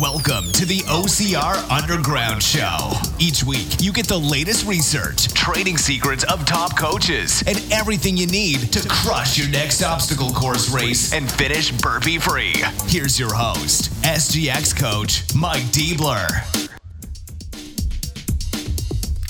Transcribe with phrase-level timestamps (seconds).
[0.00, 2.92] Welcome to the OCR Underground Show.
[3.18, 8.26] Each week, you get the latest research, training secrets of top coaches, and everything you
[8.26, 12.54] need to crush your next obstacle course race and finish burpee free.
[12.86, 16.30] Here's your host, SGX coach Mike Diebler.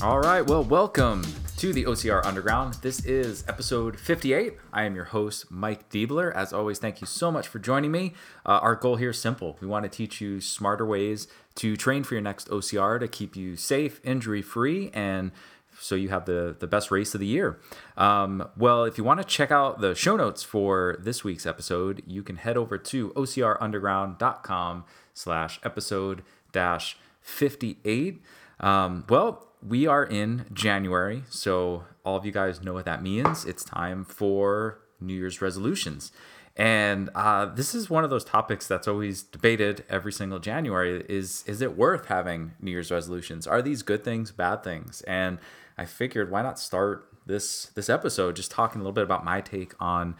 [0.00, 1.24] All right, well, welcome
[1.60, 2.72] to the OCR Underground.
[2.80, 4.54] This is episode 58.
[4.72, 6.34] I am your host, Mike Diebler.
[6.34, 8.14] As always, thank you so much for joining me.
[8.46, 12.02] Uh, our goal here is simple we want to teach you smarter ways to train
[12.02, 15.32] for your next OCR to keep you safe, injury free, and
[15.78, 17.60] so you have the, the best race of the year.
[17.94, 22.02] Um, well, if you want to check out the show notes for this week's episode,
[22.06, 26.22] you can head over to ocrunderground.com slash episode
[26.52, 28.22] dash 58.
[28.60, 33.44] Um, well, we are in January, so all of you guys know what that means.
[33.44, 36.12] It's time for New Year's resolutions.
[36.56, 41.44] And uh, this is one of those topics that's always debated every single January is
[41.46, 43.46] is it worth having New Year's resolutions?
[43.46, 45.00] Are these good things, bad things?
[45.02, 45.38] And
[45.78, 49.40] I figured why not start this this episode just talking a little bit about my
[49.40, 50.16] take on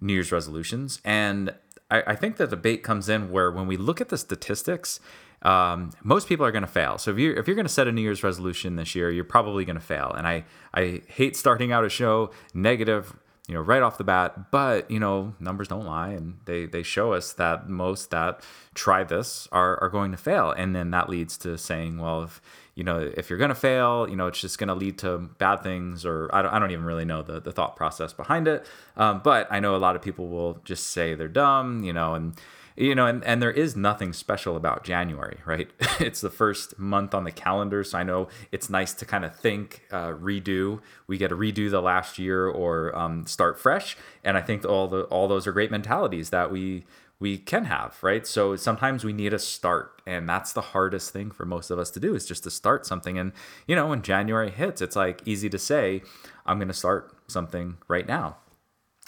[0.00, 1.00] New Year's resolutions.
[1.04, 1.54] And
[1.90, 5.00] I, I think the debate comes in where when we look at the statistics,
[5.42, 6.98] um, most people are going to fail.
[6.98, 9.24] So if you're if you're going to set a New Year's resolution this year, you're
[9.24, 10.12] probably going to fail.
[10.16, 14.50] And I I hate starting out a show negative, you know, right off the bat.
[14.50, 18.42] But you know, numbers don't lie, and they they show us that most that
[18.74, 22.40] try this are are going to fail, and then that leads to saying, well, if
[22.74, 25.18] you know if you're going to fail, you know, it's just going to lead to
[25.38, 28.48] bad things, or I don't I don't even really know the the thought process behind
[28.48, 28.66] it.
[28.96, 32.14] Um, but I know a lot of people will just say they're dumb, you know,
[32.14, 32.34] and
[32.78, 35.68] you know, and, and there is nothing special about January, right?
[36.00, 39.34] it's the first month on the calendar, so I know it's nice to kind of
[39.34, 40.80] think, uh, redo.
[41.08, 44.86] We get to redo the last year or um, start fresh, and I think all
[44.86, 46.84] the all those are great mentalities that we
[47.18, 48.24] we can have, right?
[48.24, 51.90] So sometimes we need a start, and that's the hardest thing for most of us
[51.90, 53.18] to do is just to start something.
[53.18, 53.32] And
[53.66, 56.02] you know, when January hits, it's like easy to say,
[56.46, 58.36] I'm going to start something right now.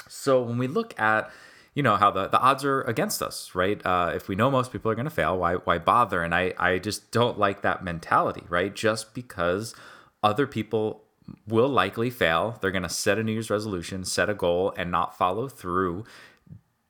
[0.09, 1.31] So when we look at
[1.75, 3.85] you know how the, the odds are against us right?
[3.85, 6.23] Uh, if we know most people are going to fail why why bother?
[6.23, 8.75] And i i just don't like that mentality right?
[8.75, 9.75] Just because
[10.23, 11.05] other people
[11.47, 14.91] will likely fail they're going to set a new year's resolution set a goal and
[14.91, 16.05] not follow through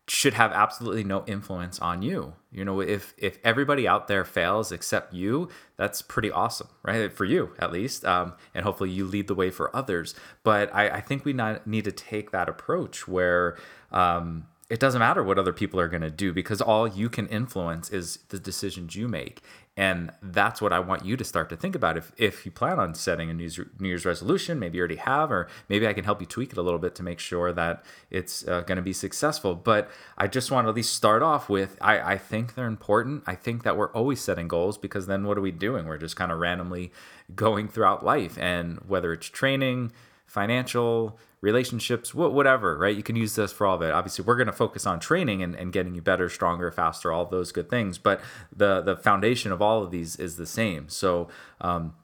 [0.09, 2.35] should have absolutely no influence on you.
[2.51, 7.13] You know if if everybody out there fails except you that's pretty awesome right?
[7.13, 10.15] For you at least um, and hopefully you lead the way for others.
[10.43, 13.57] But i, I think we not, need to take that approach where
[13.93, 17.27] um, it doesn't matter what other people are going to do because all you can
[17.27, 19.43] influence is the decisions you make.
[19.77, 21.97] And that's what i want you to start to think about.
[21.97, 23.49] If, if you plan on setting a new
[23.81, 26.63] year's, resolution maybe you already have or maybe i can help you tweak it a
[26.63, 29.55] little bit to make sure that it's uh, going to be successful.
[29.57, 33.25] But i just want to at least start off with I, I think they're important.
[33.27, 35.87] I think that we're always setting goals because then what are we doing?
[35.87, 36.93] We're just kind of randomly
[37.35, 38.39] going throughout life.
[38.39, 39.93] And whether it's training
[40.27, 42.95] financial relationships, whatever, right?
[42.95, 43.91] You can use this for all of it.
[43.91, 47.25] Obviously, we're going to focus on training and, and getting you better, stronger, faster, all
[47.25, 47.99] those good things.
[47.99, 48.21] But
[48.55, 50.89] the the foundation of all of these is the same.
[50.89, 51.29] So,
[51.61, 51.95] um,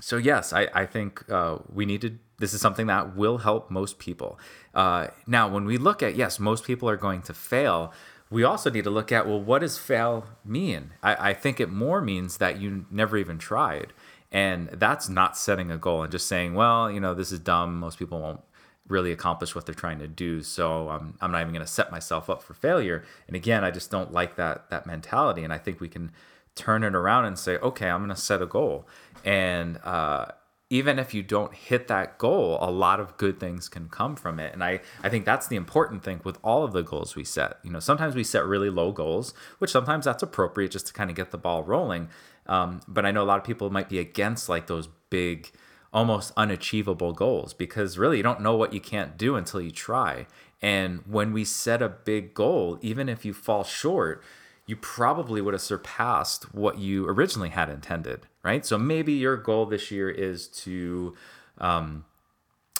[0.00, 2.18] so yes, I, I think uh, we need to.
[2.38, 4.38] This is something that will help most people.
[4.74, 7.92] Uh, now, when we look at yes, most people are going to fail.
[8.30, 10.92] We also need to look at well, what does fail mean?
[11.02, 13.92] I, I think it more means that you never even tried.
[14.30, 17.80] And that's not setting a goal and just saying, well, you know, this is dumb.
[17.80, 18.40] Most people won't
[18.90, 20.42] really accomplish what they're trying to do.
[20.42, 23.04] So um, I'm not even going to set myself up for failure.
[23.26, 25.44] And again, I just don't like that that mentality.
[25.44, 26.12] And I think we can
[26.54, 28.86] turn it around and say, okay, I'm going to set a goal.
[29.24, 30.26] And uh,
[30.68, 34.38] even if you don't hit that goal, a lot of good things can come from
[34.38, 34.52] it.
[34.52, 37.58] And I, I think that's the important thing with all of the goals we set.
[37.64, 41.10] You know, sometimes we set really low goals, which sometimes that's appropriate just to kind
[41.10, 42.08] of get the ball rolling.
[42.46, 45.50] Um, but I know a lot of people might be against like those big,
[45.92, 50.26] almost unachievable goals because really you don't know what you can't do until you try.
[50.62, 54.22] And when we set a big goal, even if you fall short,
[54.66, 58.64] you probably would have surpassed what you originally had intended, right?
[58.64, 61.16] So maybe your goal this year is to,
[61.58, 62.04] um,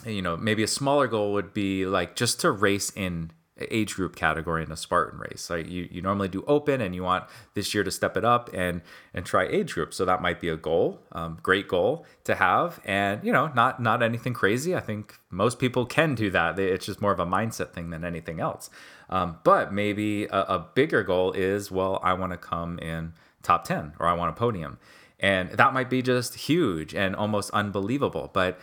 [0.06, 3.32] you know, maybe a smaller goal would be like just to race in
[3.68, 5.50] age group category in a Spartan race.
[5.50, 7.24] Like you, you normally do open and you want
[7.54, 8.82] this year to step it up and
[9.14, 9.92] and try age group.
[9.92, 12.80] So that might be a goal, um, great goal to have.
[12.84, 14.74] And you know, not not anything crazy.
[14.74, 16.58] I think most people can do that.
[16.58, 18.70] It's just more of a mindset thing than anything else.
[19.08, 23.12] Um, but maybe a, a bigger goal is, well, I want to come in
[23.42, 24.78] top 10 or I want a podium.
[25.18, 28.30] And that might be just huge and almost unbelievable.
[28.32, 28.58] But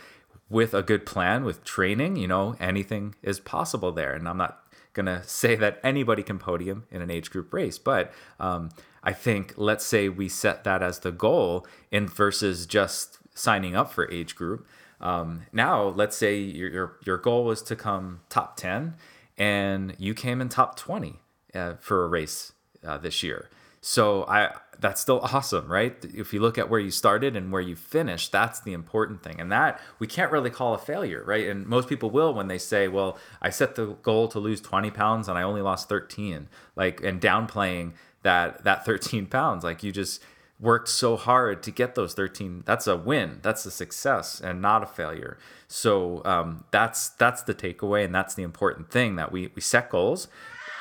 [0.50, 4.12] with a good plan, with training, you know, anything is possible there.
[4.12, 4.64] And I'm not
[4.98, 8.70] gonna say that anybody can podium in an age group race, but um,
[9.02, 13.92] I think let's say we set that as the goal in versus just signing up
[13.92, 14.66] for age group.
[15.00, 18.94] Um, now, let's say your, your your goal was to come top ten,
[19.36, 21.20] and you came in top twenty
[21.54, 22.52] uh, for a race
[22.84, 23.48] uh, this year.
[23.80, 25.96] So I that's still awesome, right?
[26.04, 29.40] If you look at where you started and where you finished, that's the important thing.
[29.40, 31.48] And that we can't really call a failure, right?
[31.48, 34.90] And most people will when they say, well, I set the goal to lose 20
[34.90, 37.92] pounds and I only lost 13, like, and downplaying
[38.22, 40.22] that, that 13 pounds, like you just
[40.60, 42.62] worked so hard to get those 13.
[42.64, 43.38] That's a win.
[43.42, 45.38] That's a success and not a failure.
[45.68, 48.04] So um, that's, that's the takeaway.
[48.04, 50.26] And that's the important thing that we, we set goals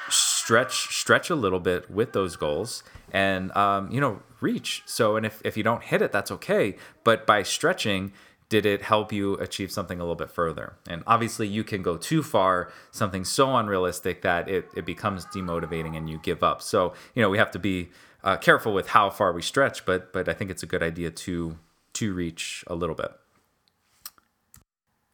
[0.10, 4.84] stretch stretch a little bit with those goals and um, you know reach.
[4.86, 6.76] So and if, if you don't hit it that's okay.
[7.04, 8.14] But by stretching
[8.50, 10.78] did it help you achieve something a little bit further?
[10.88, 15.98] And obviously you can go too far something so unrealistic that it, it becomes demotivating
[15.98, 16.62] and you give up.
[16.62, 17.90] So you know we have to be
[18.24, 21.10] uh, careful with how far we stretch but but i think it's a good idea
[21.10, 21.58] to
[21.94, 23.12] to reach a little bit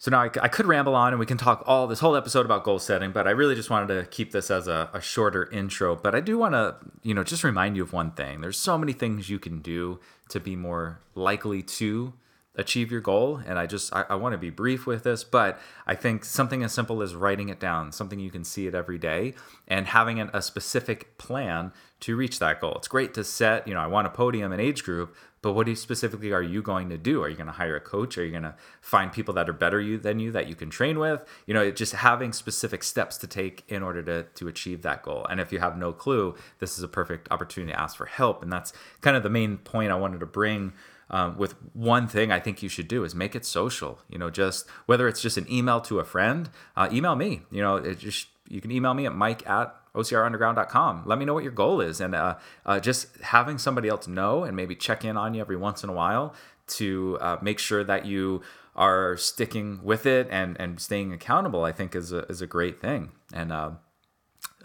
[0.04, 2.46] so now I, I, could ramble on and we can talk all this whole episode
[2.46, 5.50] about goal setting, but I really just wanted to keep this as a, a shorter
[5.50, 5.96] intro.
[5.96, 8.42] But I do want to, you know, just remind you of one thing.
[8.42, 12.12] There's so many things you can do to be more likely to
[12.56, 13.42] achieve your goal.
[13.46, 15.58] And I just, I, I want to be brief with this, but
[15.88, 18.98] I think something as simple as writing it down, something you can see it every
[18.98, 19.36] day,
[19.70, 21.72] and having a specific plan
[22.02, 22.76] to reach that goal.
[22.76, 25.68] It's great to set, you know, I want a podium and age group, but what
[25.78, 27.22] specifically are you going to do?
[27.22, 28.18] Are you going to hire a coach?
[28.18, 30.70] Are you going to find people that are better you than you that you can
[30.70, 31.24] train with?
[31.46, 35.28] You know, just having specific steps to take in order to to achieve that goal.
[35.30, 38.42] And if you have no clue, this is a perfect opportunity to ask for help.
[38.42, 40.72] And that's kind of the main point I wanted to bring
[41.10, 44.00] um, with one thing I think you should do is make it social.
[44.10, 47.42] You know, just whether it's just an email to a friend, uh, email me.
[47.52, 51.04] You know, it just you can email me at mike at ocrunderground.com.
[51.06, 52.02] Let me know what your goal is.
[52.02, 52.36] And uh,
[52.66, 55.90] uh, just having somebody else know and maybe check in on you every once in
[55.90, 56.34] a while
[56.66, 58.42] to uh, make sure that you
[58.76, 62.82] are sticking with it and, and staying accountable, I think is a, is a great
[62.82, 63.12] thing.
[63.32, 63.52] And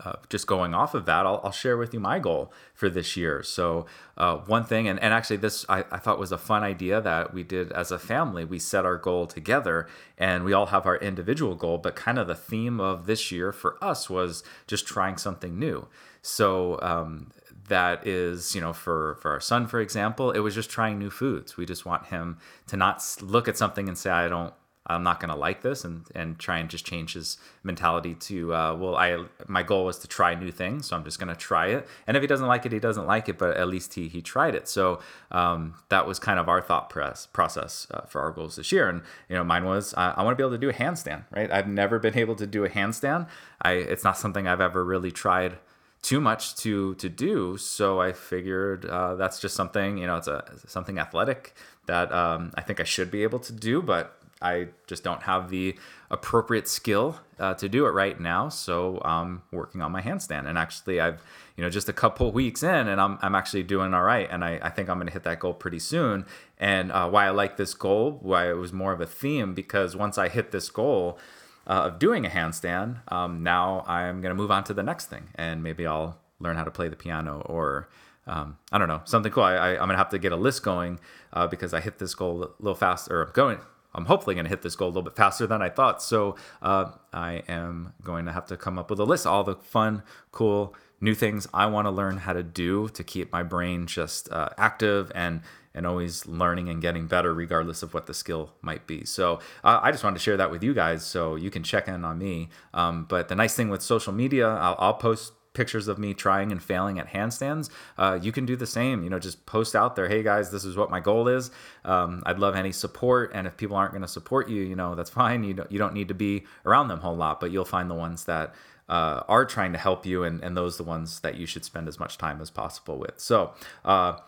[0.05, 3.17] uh, just going off of that, I'll, I'll, share with you my goal for this
[3.17, 3.43] year.
[3.43, 3.87] So,
[4.17, 7.35] uh, one thing, and, and actually, this I, I, thought was a fun idea that
[7.35, 8.45] we did as a family.
[8.45, 12.29] We set our goal together, and we all have our individual goal, but kind of
[12.29, 15.89] the theme of this year for us was just trying something new.
[16.23, 17.33] So, um,
[17.69, 21.11] that is, you know, for for our son, for example, it was just trying new
[21.11, 21.57] foods.
[21.57, 24.55] We just want him to not look at something and say, "I don't
[24.89, 28.55] I'm not going to like this and, and try and just change his mentality to,
[28.55, 30.87] uh, well, I, my goal was to try new things.
[30.89, 31.87] So I'm just going to try it.
[32.07, 34.23] And if he doesn't like it, he doesn't like it, but at least he, he
[34.23, 34.69] tried it.
[34.69, 35.01] So,
[35.31, 38.89] um, that was kind of our thought press process uh, for our goals this year.
[38.89, 41.25] And, you know, mine was, I, I want to be able to do a handstand,
[41.31, 41.51] right?
[41.51, 43.29] I've never been able to do a handstand.
[43.63, 45.59] I, it's not something I've ever really tried
[46.03, 50.29] too much to to do so i figured uh, that's just something you know it's
[50.29, 51.55] a something athletic
[51.87, 55.51] that um, i think i should be able to do but I just don't have
[55.51, 55.77] the
[56.11, 58.49] appropriate skill uh, to do it right now.
[58.49, 60.47] So I'm working on my handstand.
[60.47, 61.21] And actually, I've,
[61.57, 64.29] you know, just a couple weeks in and I'm, I'm actually doing all right.
[64.31, 66.25] And I, I think I'm going to hit that goal pretty soon.
[66.59, 69.97] And uh, why I like this goal, why it was more of a theme, because
[69.97, 71.19] once I hit this goal
[71.67, 75.07] uh, of doing a handstand, um, now I'm going to move on to the next
[75.07, 75.31] thing.
[75.35, 77.89] And maybe I'll learn how to play the piano or
[78.29, 79.43] um, I don't know, something cool.
[79.43, 81.01] I, am going to have to get a list going
[81.33, 83.59] uh, because I hit this goal a little faster, or going
[83.95, 86.03] I'm hopefully going to hit this goal a little bit faster than I thought.
[86.03, 89.57] So uh, I am going to have to come up with a list all the
[89.57, 93.87] fun, cool, new things I want to learn how to do to keep my brain
[93.87, 95.43] just uh, active and
[95.75, 99.05] and always learning and getting better regardless of what the skill might be.
[99.05, 101.87] So uh, I just wanted to share that with you guys so you can check
[101.87, 102.49] in on me.
[102.75, 106.53] Um, but the nice thing with social media, I'll, I'll post pictures of me trying
[106.53, 109.03] and failing at handstands, uh, you can do the same.
[109.03, 111.51] You know, just post out there, hey guys, this is what my goal is.
[111.85, 114.95] Um, I'd love any support, and if people aren't going to support you, you know,
[114.95, 115.45] that's fine.
[115.45, 117.91] You don't you don't need to be around them a whole lot, but you'll find
[117.91, 118.55] the ones that
[118.89, 121.89] uh, are trying to help you, and and those the ones that you should spend
[121.89, 123.19] as much time as possible with.
[123.19, 123.53] So.
[123.85, 124.19] Uh,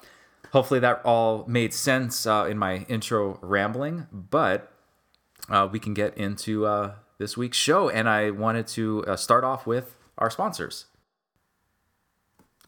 [0.52, 4.72] hopefully that all made sense uh, in my intro rambling, but
[5.48, 7.88] uh, we can get into uh, this week's show.
[7.88, 10.86] And I wanted to start off with our sponsors.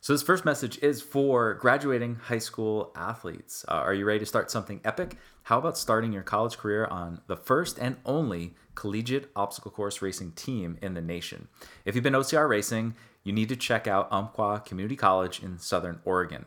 [0.02, 3.64] So, this first message is for graduating high school athletes.
[3.68, 5.16] Uh, are you ready to start something epic?
[5.44, 10.32] How about starting your college career on the first and only collegiate obstacle course racing
[10.32, 11.46] team in the nation?
[11.84, 16.00] If you've been OCR racing, you need to check out Umpqua Community College in Southern
[16.04, 16.46] Oregon.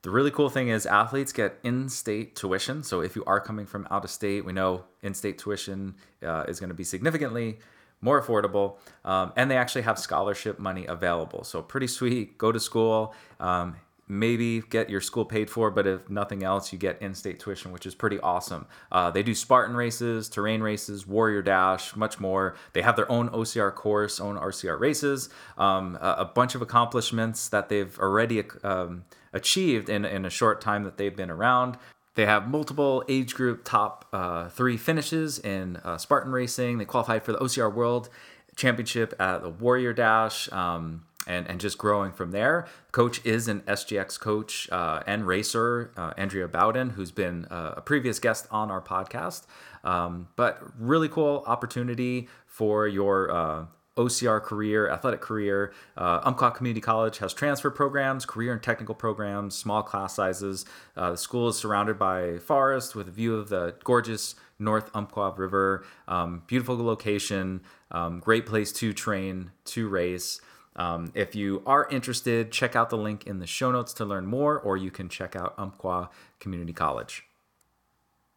[0.00, 2.82] The really cool thing is athletes get in-state tuition.
[2.82, 6.60] So if you are coming from out of state, we know in-state tuition uh, is
[6.60, 7.58] going to be significantly
[8.06, 11.42] more affordable, um, and they actually have scholarship money available.
[11.44, 12.38] So pretty sweet.
[12.38, 13.14] Go to school.
[13.40, 13.76] Um,
[14.08, 17.86] maybe get your school paid for, but if nothing else, you get in-state tuition, which
[17.86, 18.66] is pretty awesome.
[18.92, 22.54] Uh, they do Spartan races, terrain races, Warrior Dash, much more.
[22.72, 27.48] They have their own OCR course, own RCR races, um, a, a, bunch of accomplishments
[27.48, 31.76] that they've already um, achieved in, in a short time that they've been around.
[32.16, 36.78] They have multiple age group top uh, three finishes in uh, Spartan racing.
[36.78, 38.08] They qualified for the OCR World
[38.56, 40.50] Championship at the Warrior Dash.
[40.50, 42.68] Um, and, and just growing from there.
[42.92, 47.80] Coach is an SGX coach uh, and racer, uh, Andrea Bowden, who's been uh, a
[47.80, 49.42] previous guest on our podcast.
[49.82, 53.66] Um, but really cool opportunity for your uh,
[53.96, 55.72] OCR career, athletic career.
[55.96, 60.64] Uh, Umpqua Community College has transfer programs, career and technical programs, small class sizes.
[60.96, 65.32] Uh, the school is surrounded by forest with a view of the gorgeous North Umpqua
[65.36, 65.84] River.
[66.06, 70.40] Um, beautiful location, um, great place to train, to race.
[70.76, 74.26] Um, if you are interested, check out the link in the show notes to learn
[74.26, 77.24] more, or you can check out Umpqua Community College.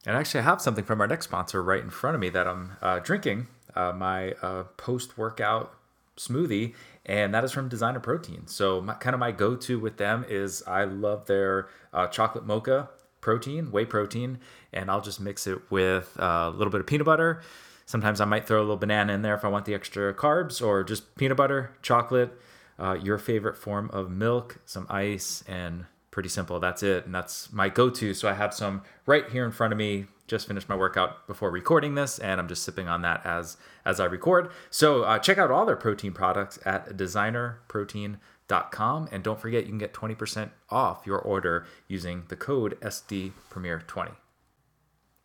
[0.05, 2.47] And actually, I have something from our next sponsor right in front of me that
[2.47, 5.73] I'm uh, drinking uh, my uh, post workout
[6.17, 6.73] smoothie,
[7.05, 8.47] and that is from Designer Protein.
[8.47, 12.45] So, my, kind of my go to with them is I love their uh, chocolate
[12.45, 12.89] mocha
[13.21, 14.39] protein, whey protein,
[14.73, 17.41] and I'll just mix it with uh, a little bit of peanut butter
[17.89, 20.63] Sometimes I might throw a little banana in there if I want the extra carbs,
[20.63, 22.31] or just peanut butter, chocolate,
[22.77, 26.59] uh, your favorite form of milk, some ice, and pretty simple.
[26.59, 27.05] That's it.
[27.05, 28.13] And that's my go to.
[28.13, 30.05] So I have some right here in front of me.
[30.27, 33.99] Just finished my workout before recording this, and I'm just sipping on that as as
[33.99, 34.51] I record.
[34.69, 39.79] So uh, check out all their protein products at designerprotein.com, and don't forget you can
[39.79, 44.11] get 20% off your order using the code SD Premier 20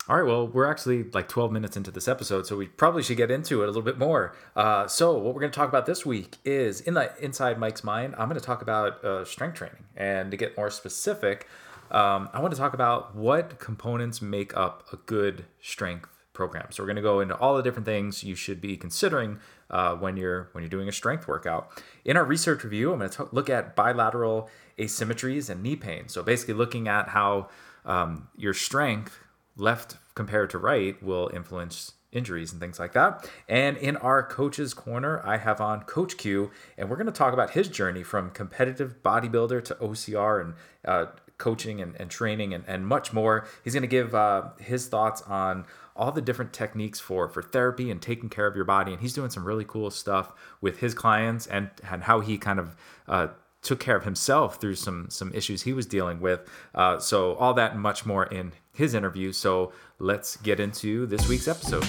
[0.06, 3.16] all right, well, we're actually like 12 minutes into this episode, so we probably should
[3.16, 4.36] get into it a little bit more.
[4.54, 7.82] Uh, so, what we're going to talk about this week is in the Inside Mike's
[7.82, 9.84] Mind, I'm going to talk about uh, strength training.
[9.96, 11.48] And to get more specific,
[11.90, 16.66] um, I want to talk about what components make up a good strength program.
[16.70, 19.38] So, we're going to go into all the different things you should be considering
[19.70, 21.82] uh, when you're when you're doing a strength workout.
[22.04, 26.10] In our research review, I'm going to look at bilateral asymmetries and knee pain.
[26.10, 27.48] So, basically, looking at how
[27.86, 29.18] um, your strength
[29.56, 33.28] left compared to right will influence injuries and things like that.
[33.48, 37.32] And in our coach's corner, I have on Coach Q, and we're going to talk
[37.32, 41.06] about his journey from competitive bodybuilder to OCR and uh,
[41.38, 43.46] coaching and, and training and, and much more.
[43.64, 47.90] He's going to give uh, his thoughts on all the different techniques for for therapy
[47.90, 50.92] and taking care of your body and he's doing some really cool stuff with his
[50.92, 53.28] clients and and how he kind of uh,
[53.62, 57.54] took care of himself through some some issues he was dealing with uh, so all
[57.54, 59.32] that and much more in his interview.
[59.32, 61.88] So let's get into this week's episode.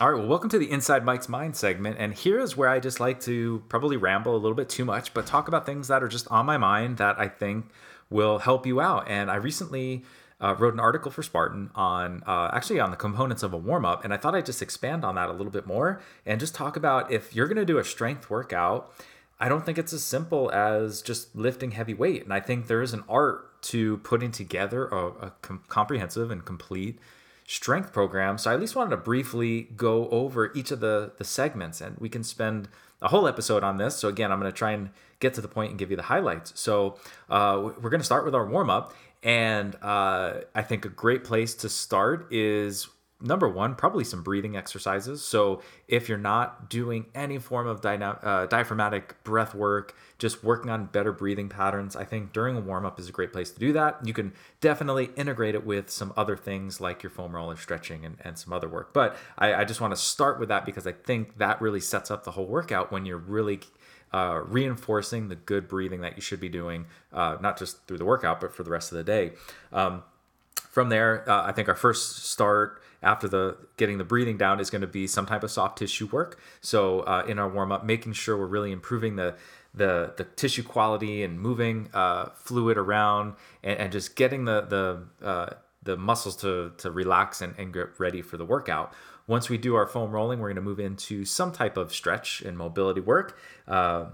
[0.00, 1.94] All right, well, welcome to the Inside Mike's Mind segment.
[1.98, 5.14] And here is where I just like to probably ramble a little bit too much,
[5.14, 7.66] but talk about things that are just on my mind that I think
[8.10, 9.08] will help you out.
[9.08, 10.04] And I recently
[10.42, 13.84] uh, wrote an article for Spartan on uh, actually on the components of a warm
[13.84, 16.54] up, and I thought I'd just expand on that a little bit more and just
[16.54, 18.92] talk about if you're going to do a strength workout.
[19.40, 22.82] I don't think it's as simple as just lifting heavy weight, and I think there
[22.82, 26.98] is an art to putting together a, a com- comprehensive and complete
[27.46, 28.38] strength program.
[28.38, 31.96] So I at least wanted to briefly go over each of the the segments, and
[31.98, 32.68] we can spend
[33.00, 33.96] a whole episode on this.
[33.96, 36.04] So again, I'm going to try and get to the point and give you the
[36.04, 36.58] highlights.
[36.58, 40.88] So uh, we're going to start with our warm up, and uh, I think a
[40.88, 42.88] great place to start is
[43.22, 45.22] number one, probably some breathing exercises.
[45.22, 50.70] So if you're not doing any form of dyna- uh, diaphragmatic breath work, just working
[50.70, 53.60] on better breathing patterns, I think during a warm up is a great place to
[53.60, 53.98] do that.
[54.04, 58.16] You can definitely integrate it with some other things like your foam roller stretching and,
[58.22, 58.92] and some other work.
[58.92, 62.10] But I, I just want to start with that because I think that really sets
[62.10, 63.60] up the whole workout when you're really
[64.12, 68.04] uh, reinforcing the good breathing that you should be doing, uh, not just through the
[68.04, 69.32] workout, but for the rest of the day.
[69.72, 70.02] Um,
[70.70, 74.70] from there, uh, I think our first start after the getting the breathing down is
[74.70, 76.40] going to be some type of soft tissue work.
[76.60, 79.34] So uh, in our warm up, making sure we're really improving the
[79.74, 85.26] the the tissue quality and moving uh, fluid around and, and, just getting the the
[85.26, 88.92] uh, the muscles to to relax and, and get ready for the workout.
[89.26, 92.42] Once we do our foam rolling, we're going to move into some type of stretch
[92.42, 93.38] and mobility work.
[93.68, 94.06] Uh,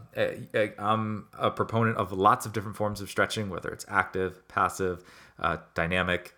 [0.79, 5.03] I'm a proponent of lots of different forms of stretching, whether it's active, passive,
[5.39, 6.35] uh, dynamic,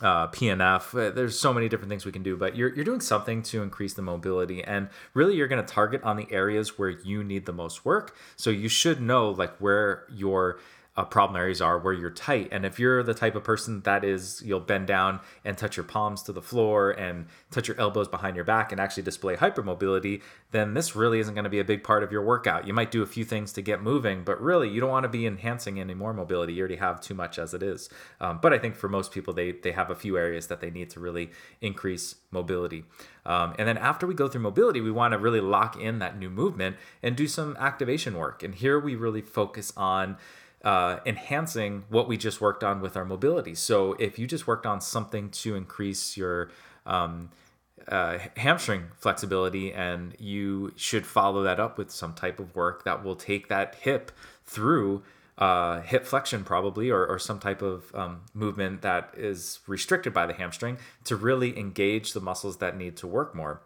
[0.00, 0.94] uh, PNF.
[0.94, 3.62] Uh, there's so many different things we can do, but you're, you're doing something to
[3.62, 4.62] increase the mobility.
[4.62, 8.16] And really, you're going to target on the areas where you need the most work.
[8.36, 10.58] So you should know like where your
[10.96, 12.48] uh, problem areas are where you're tight.
[12.52, 15.84] And if you're the type of person that is, you'll bend down and touch your
[15.84, 20.22] palms to the floor and touch your elbows behind your back and actually display hypermobility,
[20.52, 22.66] then this really isn't going to be a big part of your workout.
[22.66, 25.08] You might do a few things to get moving, but really you don't want to
[25.08, 26.52] be enhancing any more mobility.
[26.52, 27.90] You already have too much as it is.
[28.20, 30.70] Um, but I think for most people, they, they have a few areas that they
[30.70, 32.84] need to really increase mobility.
[33.26, 36.16] Um, and then after we go through mobility, we want to really lock in that
[36.18, 38.44] new movement and do some activation work.
[38.44, 40.18] And here we really focus on
[40.64, 43.54] uh, enhancing what we just worked on with our mobility.
[43.54, 46.50] So if you just worked on something to increase your
[46.86, 47.30] um,
[47.86, 53.04] uh, hamstring flexibility, and you should follow that up with some type of work that
[53.04, 54.10] will take that hip
[54.46, 55.02] through
[55.36, 60.26] uh, hip flexion, probably, or, or some type of um, movement that is restricted by
[60.26, 63.60] the hamstring to really engage the muscles that need to work more.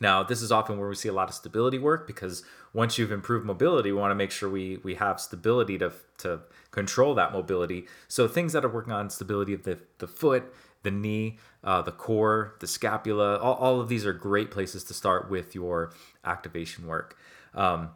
[0.00, 3.12] Now, this is often where we see a lot of stability work because once you've
[3.12, 6.40] improved mobility, we want to make sure we we have stability to to
[6.70, 7.86] control that mobility.
[8.06, 10.52] So things that are working on stability of the the foot,
[10.82, 14.94] the knee, uh, the core, the scapula, all, all of these are great places to
[14.94, 15.92] start with your
[16.24, 17.16] activation work.
[17.54, 17.90] Um,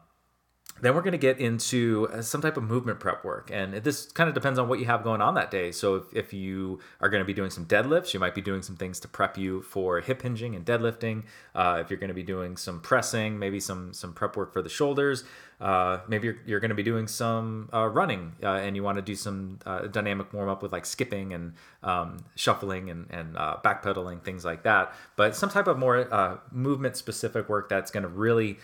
[0.80, 3.50] then we're going to get into uh, some type of movement prep work.
[3.52, 5.70] And this kind of depends on what you have going on that day.
[5.70, 8.62] So if, if you are going to be doing some deadlifts, you might be doing
[8.62, 11.24] some things to prep you for hip hinging and deadlifting.
[11.54, 14.62] Uh, if you're going to be doing some pressing, maybe some some prep work for
[14.62, 15.24] the shoulders.
[15.60, 18.96] Uh, maybe you're, you're going to be doing some uh, running uh, and you want
[18.96, 21.52] to do some uh, dynamic warm up with like skipping and
[21.84, 24.92] um, shuffling and, and backpedaling, things like that.
[25.14, 28.58] But some type of more movement specific work that's going to really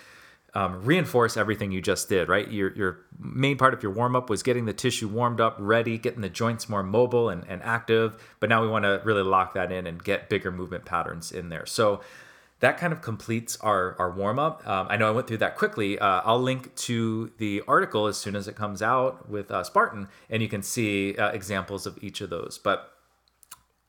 [0.55, 2.51] um, reinforce everything you just did, right?
[2.51, 5.99] Your, your main part of your warm up was getting the tissue warmed up, ready,
[5.99, 8.23] getting the joints more mobile and, and active.
[8.41, 11.51] But now we want to really lock that in and get bigger movement patterns in
[11.51, 11.67] there.
[11.67, 12.01] So
[12.61, 14.67] that kind of completes our, our warm up.
[14.67, 15.99] Um, I know I went through that quickly.
[15.99, 20.09] Uh, I'll link to the article as soon as it comes out with uh, Spartan,
[20.29, 22.59] and you can see uh, examples of each of those.
[22.63, 22.93] But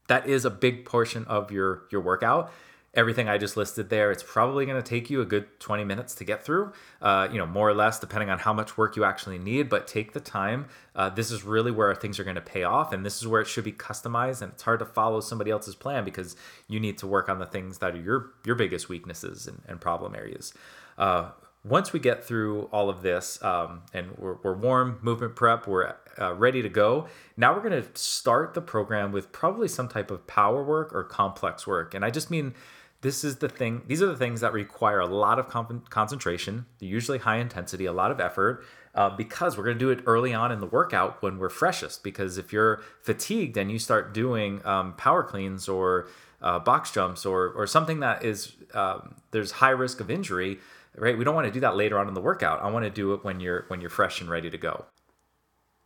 [0.08, 2.52] that is a big portion of your your workout
[3.00, 6.14] everything I just listed there, it's probably going to take you a good 20 minutes
[6.16, 9.06] to get through, uh, you know, more or less, depending on how much work you
[9.06, 9.70] actually need.
[9.70, 10.68] But take the time.
[10.94, 13.40] Uh, this is really where things are going to pay off, and this is where
[13.40, 14.42] it should be customized.
[14.42, 16.36] And it's hard to follow somebody else's plan because
[16.68, 19.80] you need to work on the things that are your your biggest weaknesses and, and
[19.80, 20.54] problem areas.
[20.98, 21.30] Uh,
[21.64, 25.94] once we get through all of this um, and we're, we're, warm, movement prep, we're
[26.18, 27.08] uh, ready to go.
[27.36, 31.04] Now we're going to start the program with probably some type of power work or
[31.04, 31.94] complex work.
[31.94, 32.54] And I just mean
[33.02, 35.48] this is the thing these are the things that require a lot of
[35.90, 38.64] concentration they're usually high intensity a lot of effort
[38.96, 42.04] uh, because we're going to do it early on in the workout when we're freshest
[42.04, 46.08] because if you're fatigued and you start doing um, power cleans or
[46.42, 50.60] uh, box jumps or or something that is um, there's high risk of injury
[50.96, 52.62] right we don't want to do that later on in the workout.
[52.62, 54.86] I want to do it when you're when you're fresh and ready to go.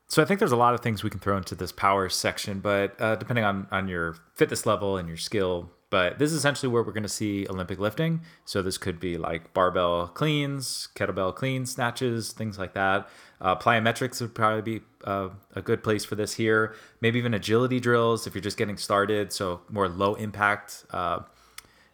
[0.08, 2.60] So I think there's a lot of things we can throw into this power section,
[2.60, 6.74] but uh, depending on on your fitness level and your skill, but this is essentially
[6.74, 8.22] where we're going to see Olympic lifting.
[8.46, 13.08] So this could be like barbell cleans, kettlebell cleans, snatches, things like that.
[13.40, 16.74] Uh, plyometrics would probably be uh, a good place for this here.
[17.00, 19.32] Maybe even agility drills if you're just getting started.
[19.32, 21.20] So more low impact uh,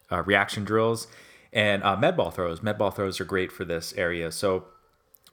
[0.09, 1.07] uh reaction drills.
[1.51, 2.63] And uh, med ball throws.
[2.63, 4.31] Med ball throws are great for this area.
[4.31, 4.63] So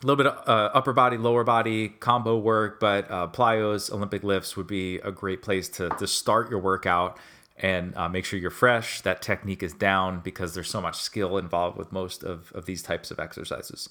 [0.03, 4.25] a little bit of uh, upper body, lower body combo work, but uh, plyos, Olympic
[4.25, 7.17] lifts would be a great place to, to start your workout
[7.59, 9.01] and uh, make sure you're fresh.
[9.01, 12.83] That technique is down because there's so much skill involved with most of, of these
[12.83, 13.89] types of exercises.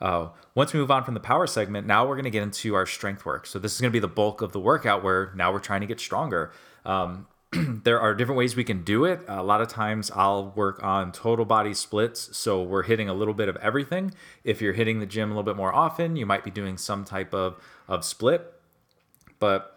[0.00, 2.74] Uh, once we move on from the power segment, now we're going to get into
[2.74, 3.46] our strength work.
[3.46, 5.80] So this is going to be the bulk of the workout where now we're trying
[5.82, 6.52] to get stronger.
[6.84, 9.20] Um, there are different ways we can do it.
[9.28, 12.36] A lot of times I'll work on total body splits.
[12.36, 14.12] So we're hitting a little bit of everything.
[14.42, 17.04] If you're hitting the gym a little bit more often, you might be doing some
[17.04, 18.52] type of, of split.
[19.38, 19.71] But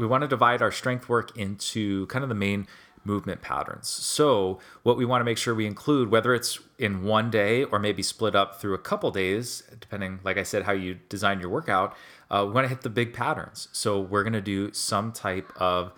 [0.00, 2.66] we want to divide our strength work into kind of the main
[3.04, 3.88] movement patterns.
[3.88, 7.78] So, what we want to make sure we include, whether it's in one day or
[7.78, 11.50] maybe split up through a couple days, depending, like I said, how you design your
[11.50, 11.96] workout,
[12.30, 13.68] uh, we want to hit the big patterns.
[13.72, 15.92] So, we're going to do some type of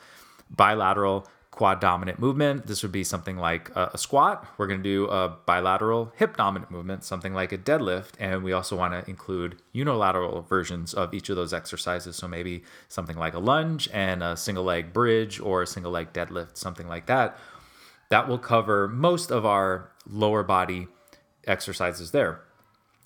[0.51, 2.67] bilateral quad dominant movement.
[2.67, 4.47] This would be something like a, a squat.
[4.57, 8.13] We're going to do a bilateral hip dominant movement, something like a deadlift.
[8.19, 12.17] And we also want to include unilateral versions of each of those exercises.
[12.17, 16.15] So maybe something like a lunge and a single leg bridge or a single leg
[16.15, 17.39] deadlift, something like that.
[18.09, 20.89] That will cover most of our lower body
[21.47, 22.41] exercises there.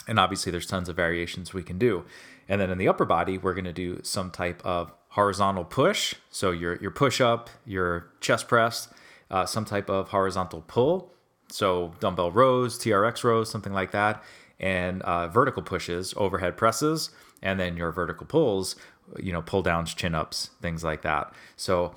[0.06, 2.04] And obviously, there's tons of variations we can do.
[2.48, 6.14] And then in the upper body, we're going to do some type of horizontal push.
[6.30, 8.88] So your your push up, your chest press,
[9.30, 11.12] uh, some type of horizontal pull.
[11.48, 14.22] So dumbbell rows, TRX rows, something like that,
[14.58, 17.10] and uh, vertical pushes, overhead presses,
[17.42, 18.76] and then your vertical pulls
[19.18, 21.32] you know, pull downs, chin ups, things like that.
[21.56, 21.94] So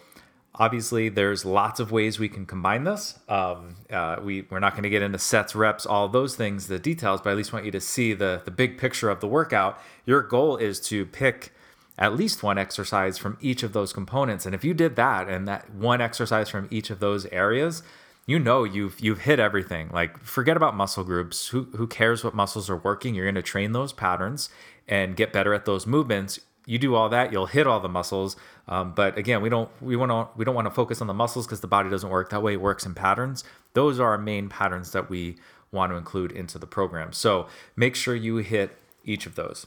[0.56, 3.20] obviously there's lots of ways we can combine this.
[3.28, 6.80] Um, uh, we, we're not going to get into sets, reps, all those things, the
[6.80, 9.28] details, but I at least want you to see the, the big picture of the
[9.28, 9.80] workout.
[10.06, 11.54] Your goal is to pick
[12.00, 14.46] at least one exercise from each of those components.
[14.46, 17.84] And if you did that and that one exercise from each of those areas,
[18.26, 19.90] you know you've you've hit everything.
[19.92, 21.50] Like forget about muscle groups.
[21.50, 23.14] Who who cares what muscles are working?
[23.14, 24.50] You're going to train those patterns
[24.88, 26.40] and get better at those movements.
[26.66, 28.38] You do all that, you'll hit all the muscles.
[28.68, 31.14] Um, but again, we don't we want to we don't want to focus on the
[31.14, 32.54] muscles because the body doesn't work that way.
[32.54, 33.44] It works in patterns.
[33.74, 35.36] Those are our main patterns that we
[35.72, 37.12] want to include into the program.
[37.12, 39.66] So make sure you hit each of those.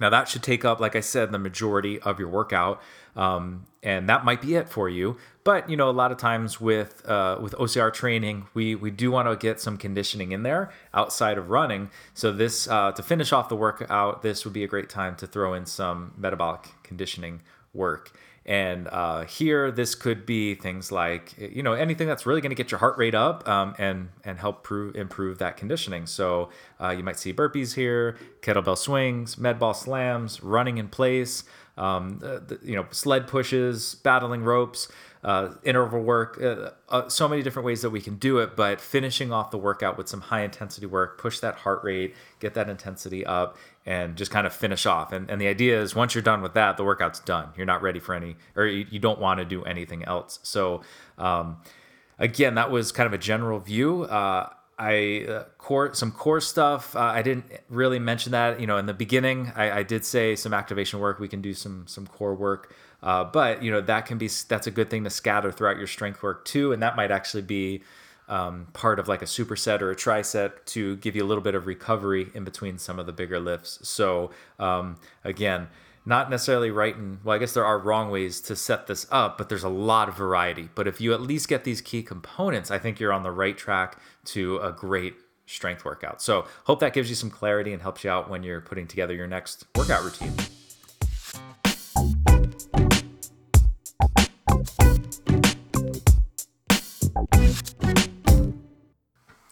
[0.00, 2.80] Now that should take up, like I said, the majority of your workout,
[3.16, 5.16] um, and that might be it for you.
[5.44, 9.10] But you know, a lot of times with uh, with OCR training, we we do
[9.10, 11.90] want to get some conditioning in there outside of running.
[12.14, 15.26] So this uh, to finish off the workout, this would be a great time to
[15.26, 18.12] throw in some metabolic conditioning work.
[18.48, 22.56] And uh, here, this could be things like you know anything that's really going to
[22.56, 26.06] get your heart rate up um, and and help prove, improve that conditioning.
[26.06, 26.48] So
[26.80, 31.44] uh, you might see burpees here, kettlebell swings, med ball slams, running in place,
[31.76, 34.88] um, the, you know sled pushes, battling ropes
[35.24, 38.56] uh, interval work, uh, uh, so many different ways that we can do it.
[38.56, 42.54] But finishing off the workout with some high intensity work, push that heart rate, get
[42.54, 43.56] that intensity up,
[43.88, 45.12] and just kind of finish off.
[45.12, 47.48] And, and the idea is once you're done with that, the workout's done.
[47.56, 50.40] You're not ready for any, or you, you don't want to do anything else.
[50.42, 50.82] So,
[51.16, 51.56] um,
[52.18, 54.02] again, that was kind of a general view.
[54.02, 56.94] Uh, I uh, core some core stuff.
[56.94, 58.60] Uh, I didn't really mention that.
[58.60, 61.18] You know, in the beginning, I, I, did say some activation work.
[61.18, 62.76] We can do some some core work.
[63.02, 65.88] Uh, but you know that can be that's a good thing to scatter throughout your
[65.88, 67.82] strength work too, and that might actually be
[68.28, 71.54] um, part of like a superset or a tri-set to give you a little bit
[71.54, 73.78] of recovery in between some of the bigger lifts.
[73.88, 75.68] So um, again,
[76.04, 79.36] not necessarily right and well, I guess there are wrong ways to set this up,
[79.36, 80.68] but there's a lot of variety.
[80.74, 83.56] But if you at least get these key components, I think you're on the right
[83.56, 85.14] track to a great
[85.46, 86.22] strength workout.
[86.22, 89.14] So hope that gives you some clarity and helps you out when you're putting together
[89.14, 90.34] your next workout routine.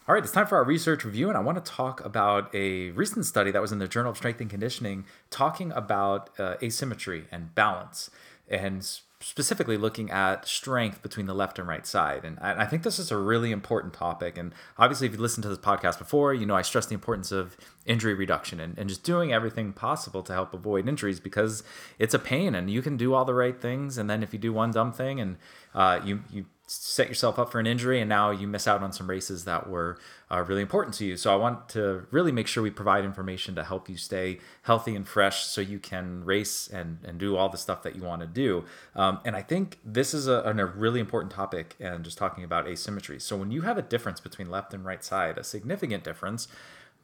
[0.08, 2.90] All right, it's time for our research review, and I want to talk about a
[2.90, 7.24] recent study that was in the Journal of Strength and Conditioning talking about uh, asymmetry
[7.32, 8.08] and balance,
[8.48, 8.88] and
[9.18, 12.24] specifically looking at strength between the left and right side.
[12.24, 14.38] And I, I think this is a really important topic.
[14.38, 17.32] And obviously, if you listened to this podcast before, you know I stress the importance
[17.32, 21.64] of injury reduction and, and just doing everything possible to help avoid injuries because
[21.98, 23.98] it's a pain and you can do all the right things.
[23.98, 25.36] And then if you do one dumb thing and
[25.74, 28.92] uh, you, you set yourself up for an injury and now you miss out on
[28.92, 29.98] some races that were
[30.30, 31.16] uh, really important to you.
[31.16, 34.96] So I want to really make sure we provide information to help you stay healthy
[34.96, 38.22] and fresh so you can race and, and do all the stuff that you want
[38.22, 38.64] to do.
[38.96, 42.66] Um, and I think this is a, a really important topic and just talking about
[42.66, 43.20] asymmetry.
[43.20, 46.48] So when you have a difference between left and right side, a significant difference,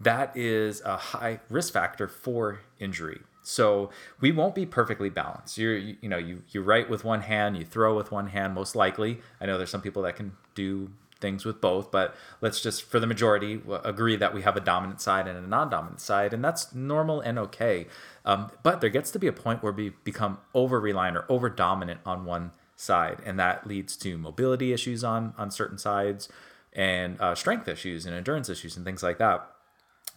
[0.00, 3.20] that is a high risk factor for injury.
[3.42, 5.58] So we won't be perfectly balanced.
[5.58, 8.54] You're, you, you know, you you write with one hand, you throw with one hand,
[8.54, 9.20] most likely.
[9.40, 10.90] I know there's some people that can do
[11.22, 15.00] things with both, but let's just, for the majority, agree that we have a dominant
[15.00, 17.86] side and a non-dominant side, and that's normal and okay.
[18.24, 21.48] Um, but there gets to be a point where we become over reliant or over
[21.48, 26.28] dominant on one side, and that leads to mobility issues on on certain sides,
[26.72, 29.48] and uh, strength issues and endurance issues and things like that.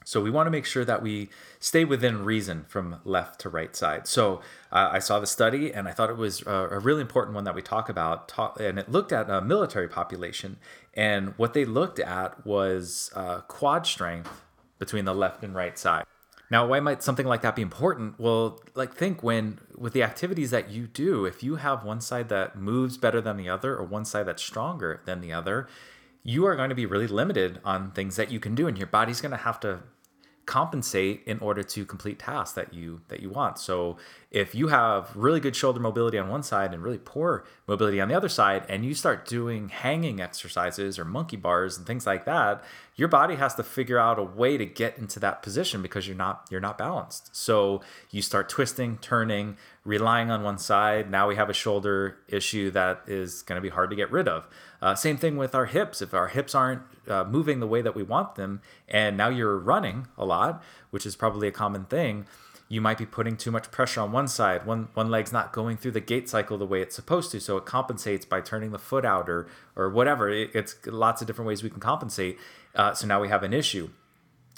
[0.05, 3.75] So we want to make sure that we stay within reason from left to right
[3.75, 4.07] side.
[4.07, 4.37] So
[4.71, 7.43] uh, I saw the study and I thought it was a, a really important one
[7.43, 8.27] that we talk about.
[8.27, 10.57] Talk, and it looked at a military population.
[10.93, 14.43] And what they looked at was uh, quad strength
[14.77, 16.05] between the left and right side.
[16.51, 18.19] Now, why might something like that be important?
[18.19, 22.29] Well, like think when with the activities that you do, if you have one side
[22.29, 25.67] that moves better than the other or one side that's stronger than the other,
[26.21, 28.87] you are going to be really limited on things that you can do and your
[28.87, 29.79] body's going to have to
[30.45, 33.58] compensate in order to complete tasks that you that you want.
[33.58, 33.97] So
[34.31, 38.10] if you have really good shoulder mobility on one side and really poor mobility on
[38.10, 42.25] the other side and you start doing hanging exercises or monkey bars and things like
[42.25, 42.63] that,
[42.95, 46.15] your body has to figure out a way to get into that position because you're
[46.15, 47.36] not you're not balanced.
[47.36, 51.12] So you start twisting, turning, relying on one side.
[51.12, 54.27] Now we have a shoulder issue that is going to be hard to get rid
[54.27, 54.47] of.
[54.81, 56.01] Uh, same thing with our hips.
[56.01, 59.58] If our hips aren't uh, moving the way that we want them, and now you're
[59.58, 62.25] running a lot, which is probably a common thing,
[62.67, 64.65] you might be putting too much pressure on one side.
[64.65, 67.58] One one leg's not going through the gait cycle the way it's supposed to, so
[67.58, 70.29] it compensates by turning the foot out or or whatever.
[70.29, 72.39] It, it's lots of different ways we can compensate.
[72.75, 73.89] Uh, so now we have an issue.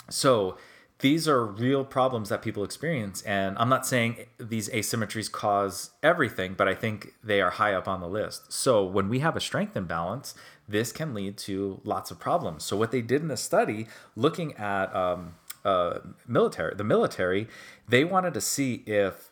[0.10, 0.58] So
[1.00, 3.22] these are real problems that people experience.
[3.22, 7.88] And I'm not saying these asymmetries cause everything, but I think they are high up
[7.88, 8.52] on the list.
[8.52, 10.34] So when we have a strength imbalance,
[10.68, 12.64] this can lead to lots of problems.
[12.64, 17.48] So what they did in the study, looking at um, uh, military, the military,
[17.88, 19.30] they wanted to see if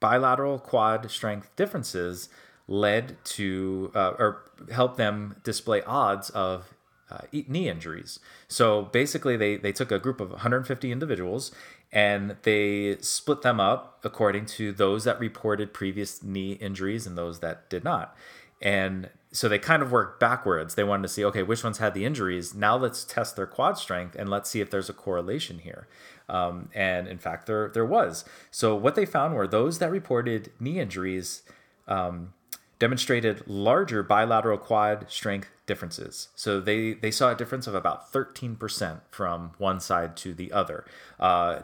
[0.00, 2.28] bilateral quad strength differences
[2.66, 6.74] led to uh, or help them display odds of
[7.10, 8.20] uh, knee injuries.
[8.48, 11.52] So basically, they, they took a group of 150 individuals
[11.90, 17.40] and they split them up according to those that reported previous knee injuries and those
[17.40, 18.14] that did not.
[18.60, 20.74] And so they kind of worked backwards.
[20.74, 22.54] They wanted to see, okay, which ones had the injuries?
[22.54, 25.86] Now let's test their quad strength and let's see if there's a correlation here.
[26.28, 28.24] Um, and in fact, there there was.
[28.50, 31.42] So what they found were those that reported knee injuries
[31.86, 32.34] um,
[32.78, 36.28] demonstrated larger bilateral quad strength differences.
[36.34, 40.84] So they, they saw a difference of about 13% from one side to the other.
[41.18, 41.60] Uh,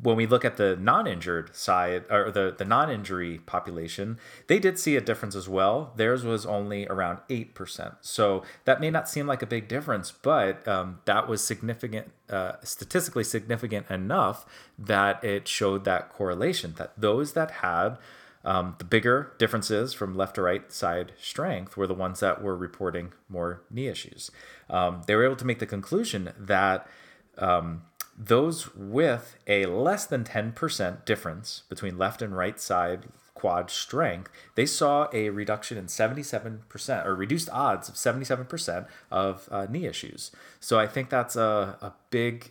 [0.00, 4.96] when we look at the non-injured side or the, the non-injury population, they did see
[4.96, 5.92] a difference as well.
[5.96, 7.96] Theirs was only around 8%.
[8.00, 12.52] So that may not seem like a big difference, but um, that was significant, uh,
[12.62, 14.46] statistically significant enough
[14.78, 17.96] that it showed that correlation that those that had
[18.44, 22.56] um, the bigger differences from left to right side strength were the ones that were
[22.56, 24.30] reporting more knee issues.
[24.70, 26.86] Um, they were able to make the conclusion that
[27.36, 27.82] um,
[28.16, 34.66] those with a less than 10% difference between left and right side quad strength, they
[34.66, 40.32] saw a reduction in 77% or reduced odds of 77% of uh, knee issues.
[40.58, 42.50] So I think that's a, a big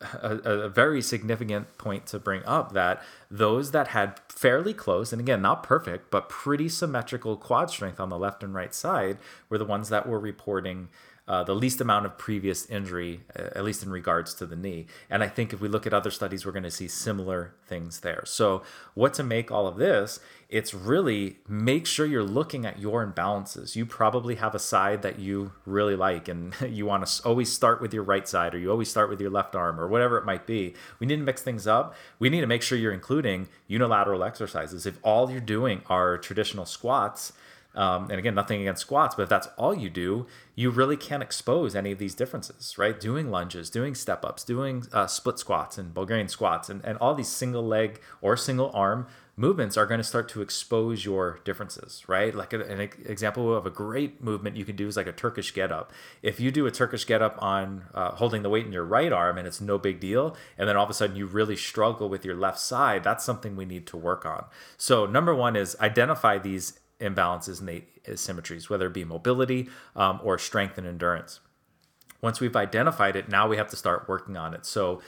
[0.00, 5.20] a, a, very significant point to bring up that those that had fairly close, and
[5.20, 9.58] again, not perfect, but pretty symmetrical quad strength on the left and right side were
[9.58, 10.88] the ones that were reporting
[11.28, 14.86] uh, the least amount of previous injury, uh, at least in regards to the knee.
[15.10, 18.00] And I think if we look at other studies, we're going to see similar things
[18.00, 18.22] there.
[18.24, 18.62] So,
[18.94, 20.20] what to make all of this?
[20.48, 23.76] It's really make sure you're looking at your imbalances.
[23.76, 27.82] You probably have a side that you really like, and you want to always start
[27.82, 30.24] with your right side, or you always start with your left arm, or whatever it
[30.24, 30.74] might be.
[30.98, 31.94] We need to mix things up.
[32.18, 34.86] We need to make sure you're including unilateral exercises.
[34.86, 37.34] If all you're doing are traditional squats,
[37.74, 41.22] um, and again, nothing against squats, but if that's all you do, you really can't
[41.22, 42.98] expose any of these differences, right?
[42.98, 47.14] Doing lunges, doing step ups, doing uh, split squats and Bulgarian squats, and, and all
[47.14, 52.02] these single leg or single arm movements are going to start to expose your differences,
[52.08, 52.34] right?
[52.34, 55.54] Like a, an example of a great movement you can do is like a Turkish
[55.54, 55.92] get up.
[56.22, 59.12] If you do a Turkish get up on uh, holding the weight in your right
[59.12, 62.08] arm and it's no big deal, and then all of a sudden you really struggle
[62.08, 64.46] with your left side, that's something we need to work on.
[64.76, 70.20] So, number one is identify these imbalances and the asymmetries, whether it be mobility um,
[70.22, 71.40] or strength and endurance.
[72.20, 74.66] Once we've identified it, now we have to start working on it.
[74.66, 75.00] So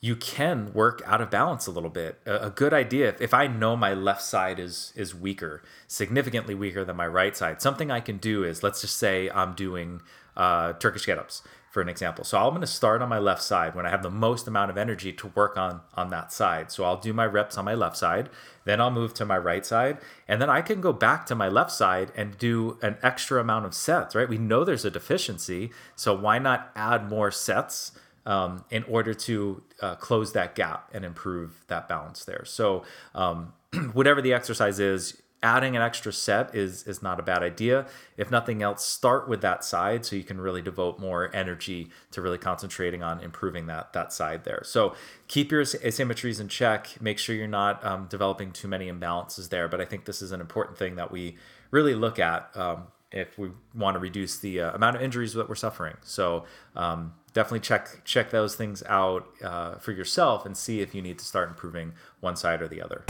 [0.00, 2.20] you can work out of balance a little bit.
[2.24, 6.84] A, good idea if, if I know my left side is is weaker, significantly weaker
[6.84, 10.00] than my right side, something I can do is let's just say I'm doing
[10.36, 12.24] uh, Turkish get-ups for an example.
[12.24, 14.70] So I'm going to start on my left side when I have the most amount
[14.70, 16.72] of energy to work on on that side.
[16.72, 18.30] So I'll do my reps on my left side,
[18.64, 21.48] then I'll move to my right side, and then I can go back to my
[21.48, 24.28] left side and do an extra amount of sets, right?
[24.28, 27.92] We know there's a deficiency, so why not add more sets
[28.24, 32.44] um, in order to uh, close that gap and improve that balance there.
[32.44, 33.54] So um,
[33.92, 37.86] whatever the exercise is, adding an extra set is is not a bad idea.
[38.16, 42.20] If nothing else, start with that side so you can really devote more energy to
[42.20, 44.62] really concentrating on improving that that side there.
[44.64, 44.94] So
[45.28, 47.00] keep your asymmetries in check.
[47.00, 49.68] Make sure you're not um, developing too many imbalances there.
[49.68, 51.36] But I think this is an important thing that we
[51.70, 52.50] really look at.
[52.56, 56.44] Um, if we want to reduce the uh, amount of injuries that we're suffering, so
[56.76, 61.18] um, definitely check check those things out uh, for yourself and see if you need
[61.18, 63.04] to start improving one side or the other.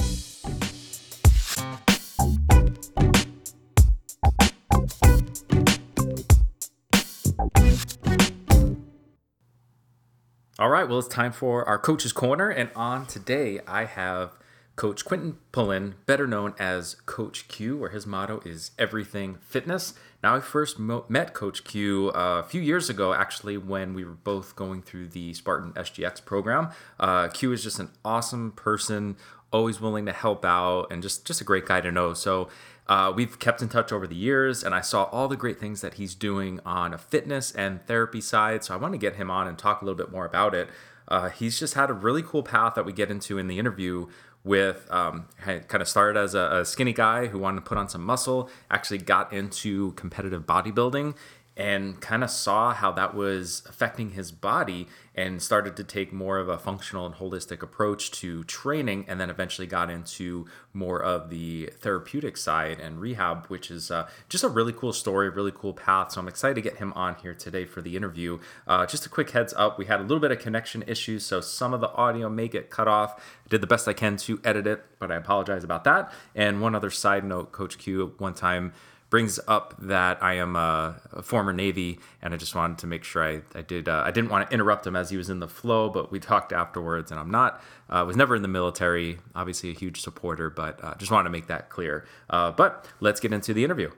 [10.61, 12.51] All right, well, it's time for our Coach's Corner.
[12.51, 14.33] And on today, I have
[14.75, 19.95] Coach Quentin Pullen, better known as Coach Q, where his motto is everything fitness.
[20.21, 24.05] Now, I first mo- met Coach Q uh, a few years ago, actually, when we
[24.05, 26.71] were both going through the Spartan SGX program.
[26.99, 29.17] Uh, Q is just an awesome person,
[29.53, 32.15] always willing to help out, and just, just a great guy to know.
[32.15, 32.49] So,
[32.89, 35.83] uh, we've kept in touch over the years, and I saw all the great things
[35.83, 38.65] that he's doing on a fitness and therapy side.
[38.65, 40.71] So I want to get him on and talk a little bit more about it.
[41.07, 44.07] Uh, he's just had a really cool path that we get into in the interview
[44.45, 47.89] with um, kind of started as a, a, skinny guy who wanted to put on
[47.89, 51.15] some muscle, actually got into competitive bodybuilding,
[51.59, 56.39] and kind of saw how that was affecting his body and started to take more
[56.39, 61.31] of a functional and holistic approach to training and then eventually got into more of
[61.31, 65.75] the therapeutic side and rehab which is uh, just a really cool story really cool
[65.75, 66.13] path.
[66.13, 68.39] So i'm excited to get him on here today for the interview.
[68.69, 71.41] Uh, just a quick heads up we had a little bit of connection issues so
[71.41, 73.21] some of the audio may get cut off.
[73.45, 76.13] I did the best i can to edit it but i apologize about that.
[76.37, 78.73] And one other side note coach q one time
[79.11, 83.05] brings up that I am a, a, former Navy, and I just wanted to make
[83.05, 83.89] sure I, I did.
[83.89, 86.21] Uh, I didn't want to interrupt him as he was in the flow, but we
[86.21, 87.63] talked afterwards, and I'm not.
[87.89, 89.19] Uh, was never in the military.
[89.35, 92.07] Obviously, a huge supporter, but uh, just wanted to make that clear.
[92.29, 93.91] Uh, but let's get into the interview.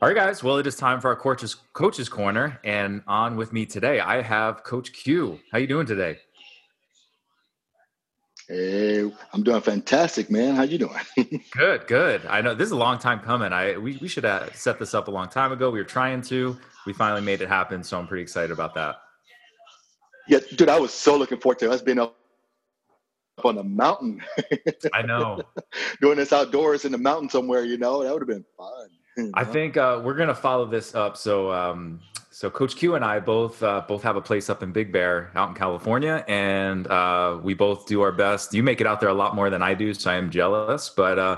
[0.00, 0.44] All right, guys.
[0.44, 4.22] Well, it is time for our coaches coaches corner, and on with me today, I
[4.22, 5.40] have Coach Q.
[5.50, 6.18] How you doing today?
[8.48, 9.00] Hey,
[9.34, 10.56] I'm doing fantastic, man.
[10.56, 11.44] How you doing?
[11.50, 12.24] good, good.
[12.24, 13.52] I know this is a long time coming.
[13.52, 15.70] I we, we should have set this up a long time ago.
[15.70, 16.56] We were trying to.
[16.86, 18.96] We finally made it happen, so I'm pretty excited about that.
[20.28, 22.16] Yeah, dude, I was so looking forward to us being up
[23.44, 24.22] on the mountain.
[24.94, 25.42] I know.
[26.00, 29.32] Doing this outdoors in the mountain somewhere, you know, that would have been fun.
[29.34, 31.18] I think uh, we're gonna follow this up.
[31.18, 32.00] So um,
[32.38, 35.32] so Coach Q and I both uh, both have a place up in Big Bear,
[35.34, 38.54] out in California, and uh, we both do our best.
[38.54, 40.88] You make it out there a lot more than I do, so I am jealous.
[40.88, 41.36] But uh,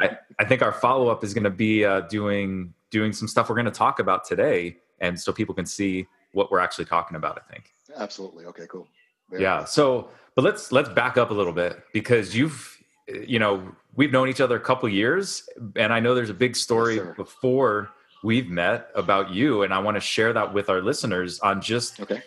[0.00, 3.48] I, I think our follow up is going to be uh, doing doing some stuff
[3.48, 7.16] we're going to talk about today, and so people can see what we're actually talking
[7.16, 7.38] about.
[7.38, 7.72] I think.
[7.96, 8.44] Absolutely.
[8.46, 8.66] Okay.
[8.68, 8.88] Cool.
[9.30, 9.60] Very yeah.
[9.60, 9.70] Nice.
[9.70, 14.28] So, but let's let's back up a little bit because you've you know we've known
[14.28, 18.48] each other a couple years, and I know there's a big story yes, before we've
[18.48, 22.22] met about you and i want to share that with our listeners on just okay.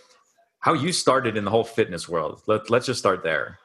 [0.59, 2.41] how you started in the whole fitness world.
[2.47, 3.59] Let, let's just start there.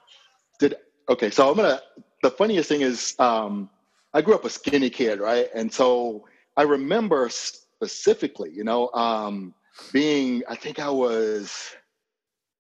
[0.59, 0.77] Did
[1.09, 1.81] okay so i'm gonna
[2.23, 3.71] the funniest thing is um
[4.13, 5.49] i grew up a skinny kid right?
[5.55, 9.55] And so i remember specifically you know um
[9.93, 11.75] being i think i was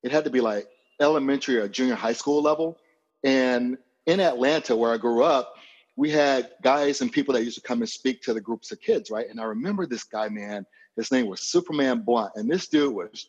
[0.03, 0.69] it had to be like
[1.01, 2.79] elementary or junior high school level.
[3.25, 5.58] And in atlanta where i grew up
[5.99, 8.81] we had guys and people that used to come and speak to the groups of
[8.81, 9.29] kids, right?
[9.29, 13.29] And I remember this guy, man, his name was Superman Blunt, and this dude was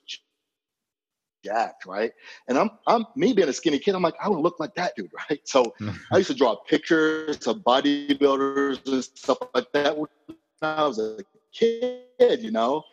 [1.44, 2.12] jacked, right?
[2.48, 4.94] And I'm I'm me being a skinny kid, I'm like, I to look like that
[4.96, 5.42] dude, right?
[5.46, 5.74] So
[6.12, 10.08] I used to draw pictures of bodybuilders and stuff like that when
[10.62, 11.18] I was a
[11.52, 12.84] kid, you know.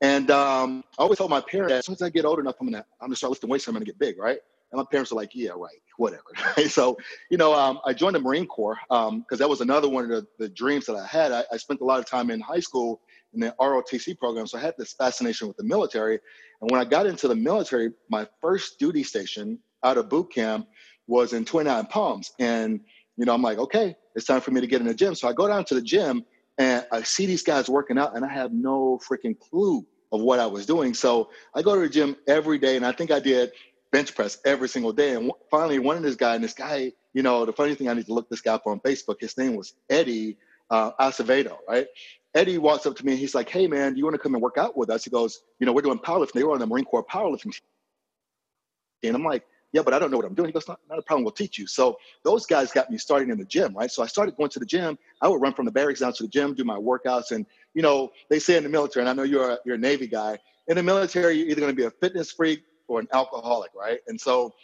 [0.00, 2.68] And um, I always told my parents, as soon as I get old enough, I'm
[2.68, 3.68] gonna I'm gonna start lifting weights.
[3.68, 4.38] I'm gonna get big, right?
[4.72, 6.24] And my parents were like, yeah, right, whatever.
[6.68, 6.96] so,
[7.30, 10.10] you know, um, I joined the Marine Corps because um, that was another one of
[10.10, 11.32] the, the dreams that I had.
[11.32, 13.00] I, I, spent a lot of time in high school
[13.32, 16.18] in the ROTC program, so I had this fascination with the military.
[16.60, 20.66] And when I got into the military, my first duty station out of boot camp
[21.06, 22.32] was in 29 Palms.
[22.40, 22.80] And,
[23.16, 25.14] you know, I'm like, okay, it's time for me to get in the gym.
[25.14, 26.24] So I go down to the gym
[26.58, 30.38] and I see these guys working out, and I have no freaking clue of what
[30.38, 30.94] I was doing.
[30.94, 33.52] So I go to the gym every day, and I think I did
[33.92, 35.14] bench press every single day.
[35.14, 37.94] And finally, one of this guy, and this guy, you know, the funny thing, I
[37.94, 39.16] need to look this guy up on Facebook.
[39.20, 40.36] His name was Eddie
[40.70, 41.86] uh, Acevedo, right?
[42.34, 44.34] Eddie walks up to me and he's like, "Hey, man, do you want to come
[44.34, 46.32] and work out with us?" He goes, "You know, we're doing powerlifting.
[46.32, 47.62] They were on the Marine Corps powerlifting team."
[49.04, 50.98] And I'm like, "Yeah, but I don't know what I'm doing." He goes, "Not, not
[50.98, 51.24] a problem.
[51.24, 53.90] We'll teach you." So those guys got me starting in the gym, right?
[53.90, 54.98] So I started going to the gym.
[55.22, 57.80] I would run from the barracks down to the gym, do my workouts, and you
[57.80, 60.38] know, they say in the military, and I know you're a, you're a Navy guy.
[60.68, 64.00] In the military, you're either going to be a fitness freak or an alcoholic, right?
[64.06, 64.54] And so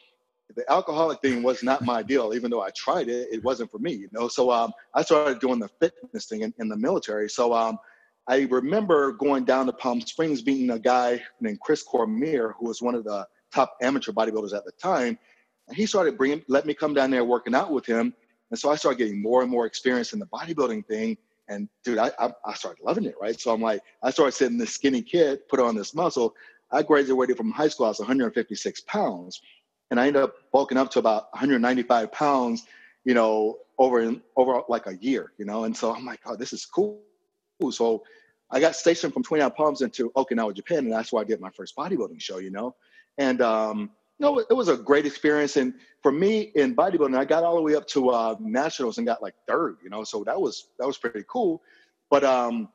[0.55, 3.79] the alcoholic thing was not my deal, even though I tried it, it wasn't for
[3.79, 4.29] me, you know?
[4.29, 7.29] So um, I started doing the fitness thing in, in the military.
[7.31, 7.79] So um,
[8.29, 12.83] I remember going down to Palm Springs, meeting a guy named Chris Cormier, who was
[12.83, 15.19] one of the top amateur bodybuilders at the time.
[15.69, 18.15] And he started bringing, let me come down there working out with him.
[18.51, 21.17] And so I started getting more and more experience in the bodybuilding thing.
[21.49, 23.39] And dude, I, I, I started loving it, right?
[23.41, 26.35] So I'm like, I started sitting this skinny kid, put on this muscle.
[26.73, 29.41] I graduated from high school, I was 156 pounds.
[29.91, 32.67] And I ended up bulking up to about 195 pounds,
[33.05, 35.65] you know, over in, over like a year, you know.
[35.65, 37.03] And so I'm like, oh, this is cool.
[37.71, 38.03] So
[38.51, 41.51] I got stationed from 29 Palms into Okinawa, Japan, and that's where I did my
[41.51, 42.75] first bodybuilding show, you know.
[43.19, 45.57] And um, you know, it was a great experience.
[45.57, 49.07] And for me in bodybuilding, I got all the way up to uh, nationals and
[49.07, 50.05] got like third, you know.
[50.05, 51.63] So that was that was pretty cool.
[52.11, 52.69] But um,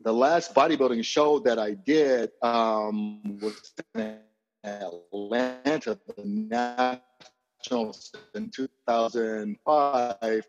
[0.00, 4.18] the last bodybuilding show that I did um, was in
[4.64, 10.46] Atlanta, the Nationals in 2005.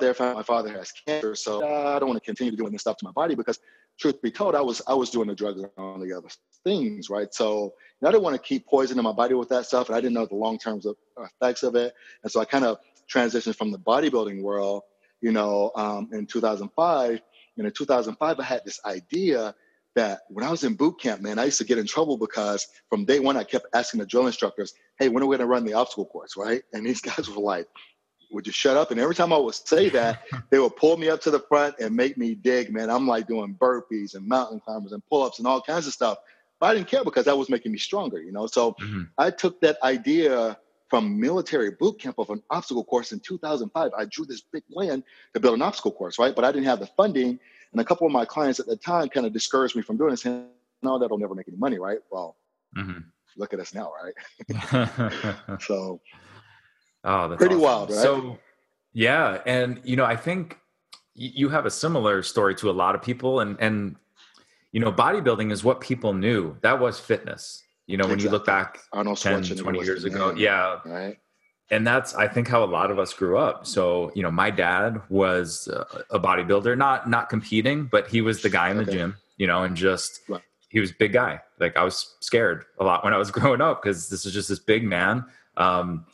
[0.00, 2.96] There, found my father has cancer, so I don't want to continue doing this stuff
[2.98, 3.60] to my body because,
[3.98, 6.28] truth be told, I was I was doing the drugs and all the other
[6.64, 7.32] things, right?
[7.34, 10.14] So I didn't want to keep poisoning my body with that stuff, and I didn't
[10.14, 10.80] know the long term
[11.18, 11.92] effects of it,
[12.22, 12.78] and so I kind of
[13.12, 14.84] transitioned from the bodybuilding world,
[15.20, 17.20] you know, um, in 2005
[17.56, 19.54] and in 2005, I had this idea
[19.94, 22.66] that when I was in boot camp, man, I used to get in trouble because
[22.88, 25.52] from day one I kept asking the drill instructors, "Hey, when are we going to
[25.52, 26.62] run the obstacle course?" Right?
[26.72, 27.68] And these guys were like,
[28.32, 31.08] "Would you shut up?" And every time I would say that, they would pull me
[31.08, 32.72] up to the front and make me dig.
[32.72, 36.18] Man, I'm like doing burpees and mountain climbers and pull-ups and all kinds of stuff.
[36.60, 38.46] But I didn't care because that was making me stronger, you know.
[38.46, 39.02] So mm-hmm.
[39.18, 40.58] I took that idea
[40.94, 43.90] from military boot camp of an obstacle course in 2005.
[43.98, 46.32] I drew this big plan to build an obstacle course, right?
[46.32, 47.36] But I didn't have the funding.
[47.72, 50.10] And a couple of my clients at the time kind of discouraged me from doing
[50.10, 50.24] this.
[50.24, 50.46] no,
[51.00, 51.98] that'll never make any money, right?
[52.12, 52.36] Well,
[52.78, 53.00] mm-hmm.
[53.36, 55.60] look at us now, right?
[55.60, 56.00] so,
[57.02, 57.60] oh, that's pretty awesome.
[57.60, 57.98] wild, right?
[57.98, 58.38] So,
[58.92, 60.60] yeah, and you know, I think
[61.16, 63.96] you have a similar story to a lot of people, and and
[64.70, 66.56] you know, bodybuilding is what people knew.
[66.60, 67.63] That was fitness.
[67.86, 68.24] You know, when exactly.
[68.24, 70.78] you look back Arnold 10, 20 years ago, yeah.
[70.84, 71.18] Right.
[71.70, 73.66] And that's, I think, how a lot of us grew up.
[73.66, 75.68] So, you know, my dad was
[76.10, 78.92] a bodybuilder, not not competing, but he was the guy in the okay.
[78.92, 80.42] gym, you know, and just right.
[80.68, 81.40] he was big guy.
[81.58, 84.48] Like I was scared a lot when I was growing up because this is just
[84.48, 85.24] this big man.
[85.56, 86.06] Um,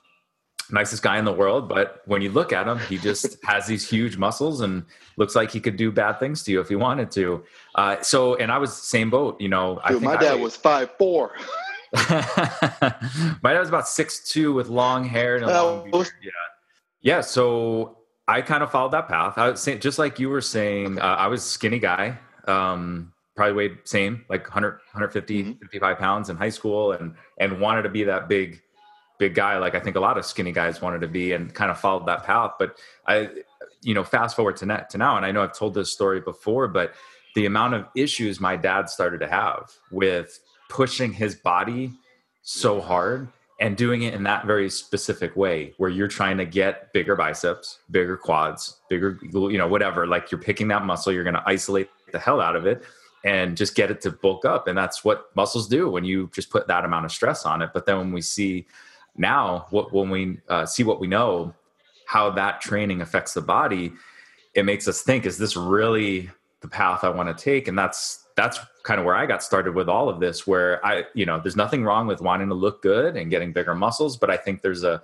[0.72, 3.88] nicest guy in the world, but when you look at him, he just has these
[3.88, 4.84] huge muscles and
[5.16, 7.44] looks like he could do bad things to you if he wanted to.
[7.74, 9.80] Uh, so, and I was same boat, you know.
[9.88, 11.32] Dude, my dad I, was five four.
[11.92, 15.90] my dad was about six two with long hair and long.
[15.92, 16.30] Yeah,
[17.02, 17.20] yeah.
[17.20, 17.98] So
[18.28, 19.38] I kind of followed that path.
[19.38, 22.18] I was saying, just like you were saying, uh, I was skinny guy.
[22.46, 25.52] Um, probably weighed same, like 100, 150, mm-hmm.
[25.62, 28.60] 55 pounds in high school, and and wanted to be that big
[29.20, 31.70] big guy like I think a lot of skinny guys wanted to be and kind
[31.70, 32.52] of followed that path.
[32.58, 33.28] But I,
[33.82, 36.20] you know, fast forward to, net, to now, and I know I've told this story
[36.20, 36.94] before, but
[37.36, 41.92] the amount of issues my dad started to have with pushing his body
[42.42, 43.28] so hard
[43.60, 47.80] and doing it in that very specific way where you're trying to get bigger biceps,
[47.90, 50.06] bigger quads, bigger, you know, whatever.
[50.06, 52.82] Like you're picking that muscle, you're going to isolate the hell out of it
[53.22, 54.66] and just get it to bulk up.
[54.66, 57.70] And that's what muscles do when you just put that amount of stress on it.
[57.74, 58.66] But then when we see
[59.16, 61.54] now what, when we uh, see what we know
[62.06, 63.92] how that training affects the body
[64.54, 66.30] it makes us think is this really
[66.60, 67.68] the path i want to take?
[67.68, 71.04] And that's that's kind of where i got started with all of this where i
[71.14, 74.30] you know there's nothing wrong with wanting to look good and getting bigger muscles but
[74.30, 75.02] i think there's a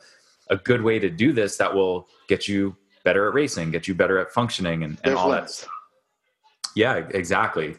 [0.48, 3.94] a good way to do this that will get you better at racing get you
[3.94, 5.70] better at functioning and, and all that stuff.
[6.74, 7.76] yeah exactly.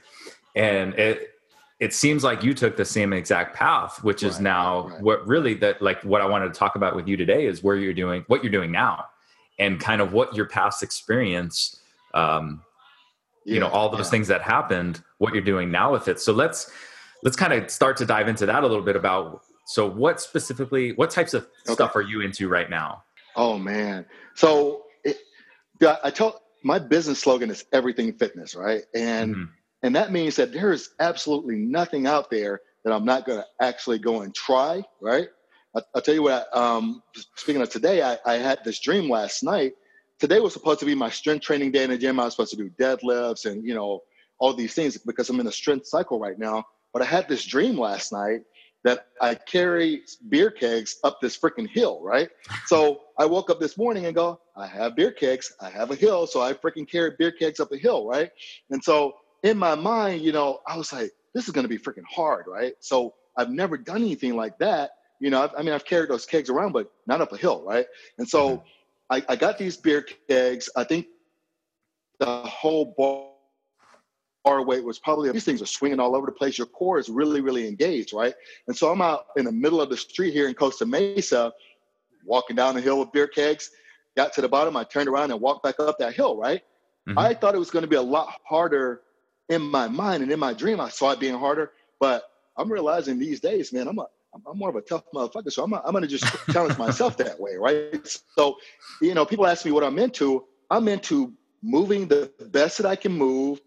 [0.56, 1.37] And it
[1.80, 5.02] it seems like you took the same exact path which is now right.
[5.02, 7.76] what really that like what i wanted to talk about with you today is where
[7.76, 9.06] you're doing what you're doing now
[9.60, 11.80] and kind of what your past experience
[12.14, 12.62] um
[13.46, 14.12] yeah, you know all those yeah.
[14.12, 16.72] things that happened what you're doing now with it so let's
[17.24, 20.94] let's kind of start to dive into that a little bit about so what specifically
[20.94, 21.74] what types of okay.
[21.74, 23.04] stuff are you into right now
[23.36, 24.06] oh man
[24.36, 25.18] so it,
[26.04, 29.54] i tell my business slogan is everything fitness right and mm-hmm
[29.84, 33.46] and that means that there is absolutely nothing out there that I'm not going to
[33.62, 35.28] actually go and try, right?
[35.76, 37.04] I, will tell you what, um,
[37.36, 39.74] speaking of today, I, I, had this dream last night.
[40.20, 42.20] Today was supposed to be my strength training day in the gym.
[42.20, 44.02] I was supposed to do deadlifts and, you know,
[44.40, 46.64] all these things because I'm in a strength cycle right now.
[46.94, 48.42] But I had this dream last night
[48.84, 52.30] that I carry beer kegs up this freaking hill, right?
[52.68, 55.96] So I woke up this morning and go, I have beer kegs, I have a
[55.96, 58.32] hill, so I freaking carry beer kegs up a hill, right?
[58.70, 59.14] And so
[59.44, 62.46] in my mind, you know, I was like, this is going to be freaking hard,
[62.48, 62.74] right?
[62.80, 64.92] So I've never done anything like that.
[65.20, 67.86] You know, I mean, I've carried those kegs around, but not up a hill, right?
[68.18, 68.66] And so mm-hmm.
[69.10, 70.70] I, I, got these beer kegs.
[70.76, 71.08] I think
[72.20, 72.94] the whole
[74.44, 76.58] bar weight was probably these things are swinging all over the place.
[76.58, 78.34] Your core is really, really engaged, right?
[78.68, 81.52] And so I'm out in the middle of the street here in Costa Mesa,
[82.26, 83.72] walking down the hill with beer kegs.
[84.16, 86.62] Got to the bottom, I turned around and walked back up that hill, right?
[87.08, 87.20] Mm-hmm.
[87.20, 89.02] I thought it was going to be a lot harder
[89.50, 91.72] in my mind and in my dream, I saw it being harder.
[92.00, 92.24] But
[92.58, 94.08] I'm realizing these days, man, I'm a
[94.46, 97.40] I'm more of a tough motherfucker, so I'm a, I'm gonna just challenge myself that
[97.40, 98.08] way, right?
[98.36, 98.58] So,
[99.02, 100.46] you know, people ask me what I'm into.
[100.70, 101.34] I'm into
[101.64, 103.62] moving the best that I can move,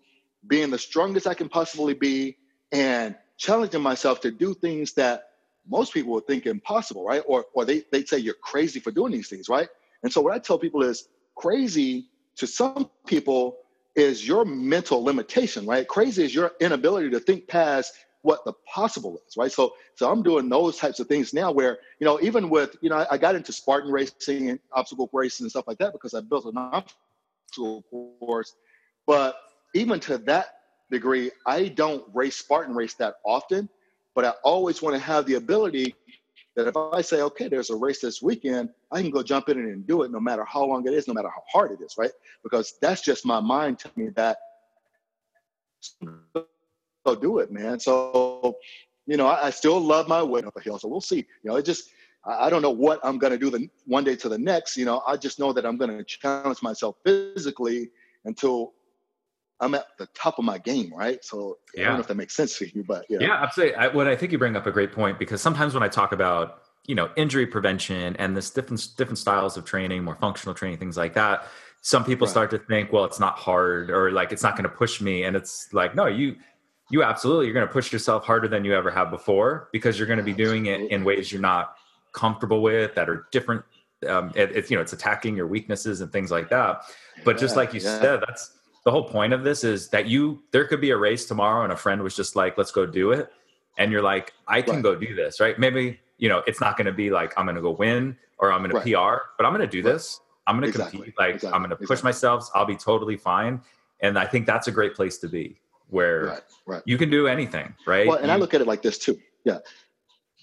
[0.46, 2.36] being the strongest I can possibly be,
[2.72, 5.24] and challenging myself to do things that
[5.66, 7.22] most people would think impossible, right?
[7.26, 9.68] Or or they they say you're crazy for doing these things, right?
[10.02, 13.56] And so what I tell people is crazy to some people
[14.00, 15.86] is your mental limitation, right?
[15.86, 17.92] Crazy is your inability to think past
[18.22, 19.52] what the possible is, right?
[19.52, 22.90] So, so I'm doing those types of things now where, you know, even with, you
[22.90, 26.14] know, I, I got into Spartan racing and obstacle racing and stuff like that because
[26.14, 27.84] I built an obstacle
[28.18, 28.54] course.
[29.06, 29.36] But
[29.74, 30.46] even to that
[30.90, 33.68] degree, I don't race Spartan race that often,
[34.14, 35.94] but I always want to have the ability
[36.56, 39.58] that if I say, okay, there's a race this weekend, I can go jump in
[39.58, 41.96] and do it no matter how long it is, no matter how hard it is,
[41.96, 42.10] right?
[42.42, 44.38] Because that's just my mind telling me that
[47.04, 47.78] go do it, man.
[47.78, 48.56] So,
[49.06, 50.78] you know, I, I still love my way up a hill.
[50.78, 51.18] So we'll see.
[51.42, 51.90] You know, it just
[52.24, 54.76] I, I don't know what I'm going to do the one day to the next.
[54.76, 57.90] You know, I just know that I'm going to challenge myself physically
[58.24, 58.74] until
[59.60, 61.22] I'm at the top of my game, right?
[61.24, 61.82] So yeah.
[61.82, 63.18] I don't know if that makes sense to you, but yeah.
[63.20, 63.76] Yeah, absolutely.
[63.76, 66.12] I, what I think you bring up a great point because sometimes when I talk
[66.12, 70.78] about you know injury prevention and this different different styles of training, more functional training,
[70.78, 71.44] things like that,
[71.82, 72.30] some people right.
[72.30, 75.24] start to think, well, it's not hard or like it's not going to push me,
[75.24, 76.36] and it's like, no, you
[76.90, 80.08] you absolutely you're going to push yourself harder than you ever have before because you're
[80.08, 81.76] going to be doing it in ways you're not
[82.12, 83.62] comfortable with that are different.
[84.08, 86.82] Um, it, it's you know it's attacking your weaknesses and things like that.
[87.24, 88.00] But yeah, just like you yeah.
[88.00, 88.52] said, that's
[88.84, 91.72] the whole point of this is that you there could be a race tomorrow and
[91.72, 93.32] a friend was just like, let's go do it,
[93.78, 94.82] and you're like, I can right.
[94.82, 95.58] go do this, right?
[95.58, 98.52] Maybe you know it's not going to be like I'm going to go win or
[98.52, 98.84] I'm going right.
[98.84, 99.92] to PR, but I'm going to do right.
[99.92, 100.20] this.
[100.46, 100.98] I'm going to exactly.
[100.98, 101.14] compete.
[101.18, 101.54] Like exactly.
[101.54, 102.08] I'm going to push exactly.
[102.08, 102.50] myself.
[102.54, 103.60] I'll be totally fine.
[104.00, 106.82] And I think that's a great place to be where right, right.
[106.86, 108.06] you can do anything, right?
[108.06, 109.20] Well, and you, I look at it like this too.
[109.44, 109.58] Yeah.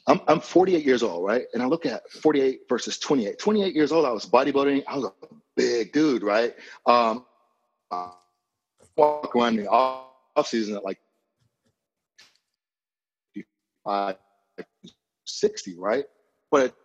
[0.07, 1.45] I'm, I'm 48 years old, right?
[1.53, 3.37] And I look at 48 versus 28.
[3.37, 4.83] 28 years old, I was bodybuilding.
[4.87, 5.11] I was a
[5.55, 6.55] big dude, right?
[6.85, 7.25] Um,
[8.97, 10.99] walk around the off season at like
[15.25, 16.05] 60, right?
[16.51, 16.75] But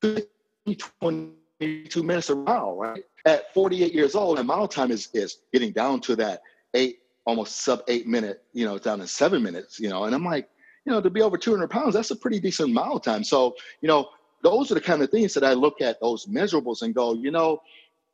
[0.00, 3.04] 22 minutes a mile, right?
[3.24, 6.42] At 48 years old, and mile time is is getting down to that
[6.74, 10.04] eight, almost sub eight minute, you know, down to seven minutes, you know.
[10.04, 10.48] And I'm like,
[10.84, 13.22] you know, to be over 200 pounds, that's a pretty decent mile time.
[13.22, 14.08] So, you know,
[14.42, 17.30] those are the kind of things that I look at those measurables and go, you
[17.30, 17.60] know,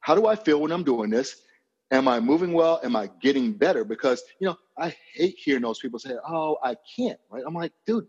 [0.01, 1.43] how do I feel when I'm doing this?
[1.95, 2.81] Am I moving well?
[2.83, 3.85] Am I getting better?
[3.85, 7.45] Because, you know, I hate hearing those people say, oh, I can't, right?
[7.47, 8.09] I'm like, dude,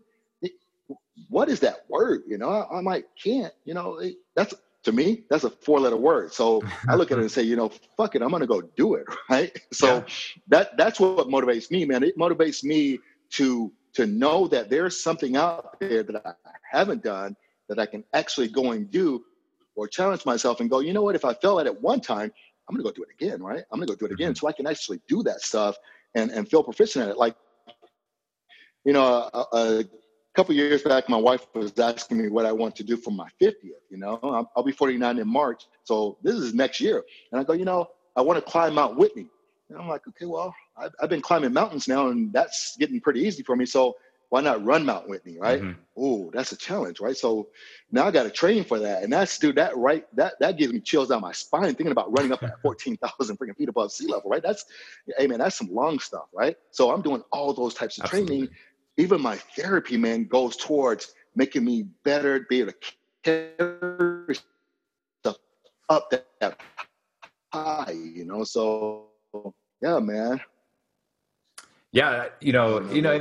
[1.28, 2.22] what is that word?
[2.26, 4.02] You know, I'm like, can't, you know,
[4.34, 6.32] that's to me, that's a four letter word.
[6.32, 8.94] So I look at it and say, you know, fuck it, I'm gonna go do
[8.94, 9.06] it.
[9.30, 9.56] Right.
[9.72, 10.04] So yeah.
[10.48, 12.02] that that's what motivates me, man.
[12.02, 12.98] It motivates me
[13.30, 16.32] to to know that there's something out there that I
[16.72, 17.36] haven't done
[17.68, 19.24] that I can actually go and do
[19.76, 22.32] or challenge myself and go, you know what, if I fell at it one time,
[22.68, 23.64] I'm gonna go do it again, right?
[23.70, 24.36] I'm gonna go do it again mm-hmm.
[24.36, 25.76] so I can actually do that stuff
[26.14, 27.16] and, and feel proficient at it.
[27.16, 27.36] Like,
[28.84, 29.84] you know, a, a
[30.34, 33.28] couple years back, my wife was asking me what I want to do for my
[33.40, 33.54] 50th.
[33.90, 37.02] You know, I'll, I'll be 49 in March, so this is next year.
[37.32, 39.28] And I go, you know, I want to climb Mount Whitney.
[39.68, 43.20] And I'm like, okay, well, I've, I've, been climbing mountains now, and that's getting pretty
[43.20, 43.66] easy for me.
[43.66, 43.96] So
[44.28, 45.62] why not run Mount Whitney, right?
[45.62, 45.80] Mm-hmm.
[45.96, 47.16] Oh, that's a challenge, right?
[47.16, 47.48] So
[47.92, 50.72] now I got to train for that, and that's dude, that right, that that gives
[50.72, 54.06] me chills down my spine thinking about running up at 14,000 freaking feet above sea
[54.06, 54.42] level, right?
[54.42, 54.64] That's,
[55.18, 56.56] hey man, that's some long stuff, right?
[56.70, 58.36] So I'm doing all those types of Absolutely.
[58.36, 58.54] training.
[58.98, 62.78] Even my therapy, man, goes towards making me better, be able to
[63.22, 64.36] carry
[65.20, 65.36] stuff
[65.88, 66.60] up that, that
[67.52, 68.42] high, you know.
[68.42, 69.06] So
[69.82, 70.40] yeah, man.
[71.92, 73.12] Yeah, you know, you know,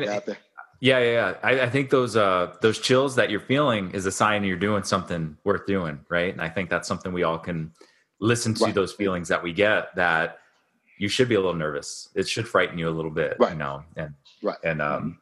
[0.85, 1.33] yeah, yeah, yeah.
[1.41, 4.83] I, I, think those uh those chills that you're feeling is a sign you're doing
[4.83, 6.31] something worth doing, right?
[6.31, 7.71] And I think that's something we all can
[8.19, 8.75] listen to right.
[8.75, 10.37] those feelings that we get that
[10.99, 12.09] you should be a little nervous.
[12.13, 13.53] It should frighten you a little bit, right.
[13.53, 13.83] you know.
[13.97, 14.13] And
[14.43, 14.57] right.
[14.63, 15.19] And um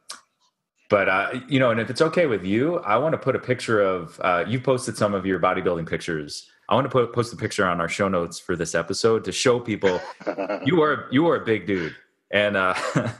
[0.90, 3.40] but uh you know, and if it's okay with you, I want to put a
[3.40, 7.32] picture of uh you posted some of your bodybuilding pictures I want to put, post
[7.32, 10.00] a picture on our show notes for this episode to show people
[10.66, 11.94] you are you are a big dude,
[12.30, 12.74] and uh,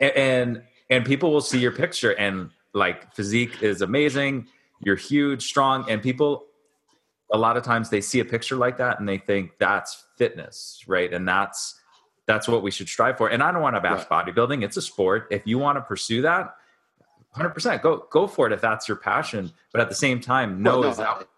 [0.00, 0.62] and and
[1.04, 4.48] people will see your picture and like physique is amazing.
[4.80, 6.46] You're huge, strong, and people
[7.32, 10.84] a lot of times they see a picture like that and they think that's fitness,
[10.86, 11.12] right?
[11.12, 11.80] And that's
[12.26, 13.28] that's what we should strive for.
[13.28, 14.26] And I don't want to bash right.
[14.26, 15.28] bodybuilding; it's a sport.
[15.30, 16.54] If you want to pursue that,
[17.32, 19.52] hundred percent, go go for it if that's your passion.
[19.72, 21.28] But at the same time, know well, no, that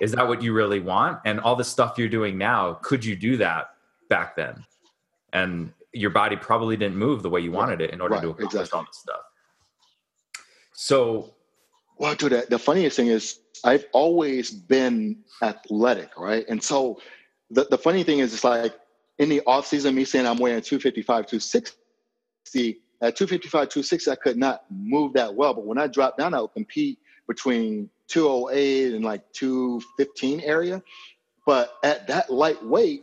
[0.00, 1.20] is that what you really want?
[1.24, 3.70] And all the stuff you're doing now, could you do that
[4.08, 4.64] back then?
[5.32, 8.30] And your body probably didn't move the way you wanted it in order right, to
[8.30, 8.78] accomplish exactly.
[8.78, 9.20] all this stuff.
[10.72, 11.34] So,
[11.98, 16.44] well, dude, the, the funniest thing is I've always been athletic, right?
[16.48, 17.00] And so
[17.50, 18.74] the, the funny thing is, it's like
[19.18, 22.78] in the off season, me saying I'm weighing 255, 260.
[23.02, 25.54] At 255, 260, I could not move that well.
[25.54, 30.82] But when I dropped down, I would compete between 208 and like 215 area.
[31.44, 33.02] But at that light weight,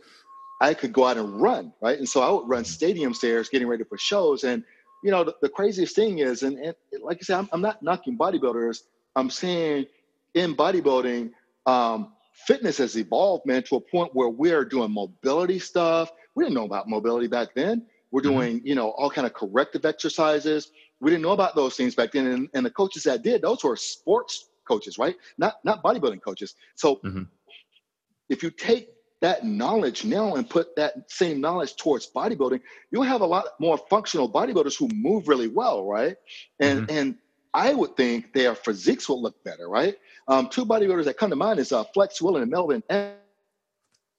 [0.60, 1.98] I could go out and run, right?
[1.98, 4.44] And so I would run stadium stairs getting ready for shows.
[4.44, 4.62] And,
[5.02, 7.82] you know, the, the craziest thing is, and, and like I said, I'm, I'm, not
[7.82, 8.82] knocking bodybuilders.
[9.16, 9.86] I'm saying
[10.34, 11.30] in bodybuilding,
[11.64, 12.12] um,
[12.46, 16.12] fitness has evolved, man, to a point where we're doing mobility stuff.
[16.34, 17.86] We didn't know about mobility back then.
[18.10, 18.30] We're mm-hmm.
[18.30, 18.66] doing, mm-hmm.
[18.66, 20.70] you know, all kind of corrective exercises.
[21.00, 22.26] We didn't know about those things back then.
[22.26, 25.16] And, and the coaches that did, those were sports coaches, right?
[25.38, 26.54] Not not bodybuilding coaches.
[26.74, 27.22] So mm-hmm.
[28.28, 28.90] if you take
[29.20, 32.60] that knowledge now and put that same knowledge towards bodybuilding,
[32.90, 36.16] you'll have a lot more functional bodybuilders who move really well, right?
[36.58, 36.96] And mm-hmm.
[36.96, 37.18] and
[37.52, 39.96] I would think their physiques will look better, right?
[40.28, 42.82] Um, two bodybuilders that come to mind is uh, Flex Wheeler and Melvin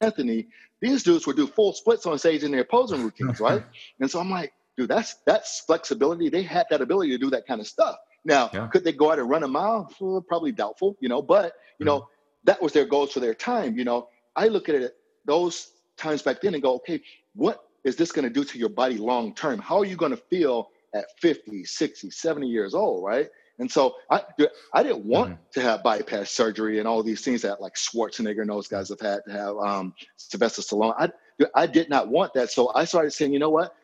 [0.01, 0.47] Anthony.
[0.81, 3.63] These dudes would do full splits on stage in their posing routines, right?
[3.99, 6.29] And so I'm like, dude, that's that's flexibility.
[6.29, 7.95] They had that ability to do that kind of stuff.
[8.23, 8.67] Now, yeah.
[8.67, 9.89] could they go out and run a mile?
[10.27, 11.21] Probably doubtful, you know.
[11.21, 11.85] But you mm-hmm.
[11.85, 12.07] know,
[12.43, 13.77] that was their goals for their time.
[13.77, 17.01] You know, I look at it those times back then and go, okay,
[17.35, 19.59] what is this going to do to your body long term?
[19.59, 23.29] How are you going to feel at 50, 60, 70 years old, right?
[23.59, 24.23] And so I,
[24.73, 25.41] I didn't want mm-hmm.
[25.53, 28.99] to have bypass surgery and all these things that like Schwarzenegger and those guys have
[28.99, 30.95] had to have um, Sylvester Stallone.
[30.97, 31.09] I,
[31.53, 32.51] I did not want that.
[32.51, 33.75] So I started saying, you know what?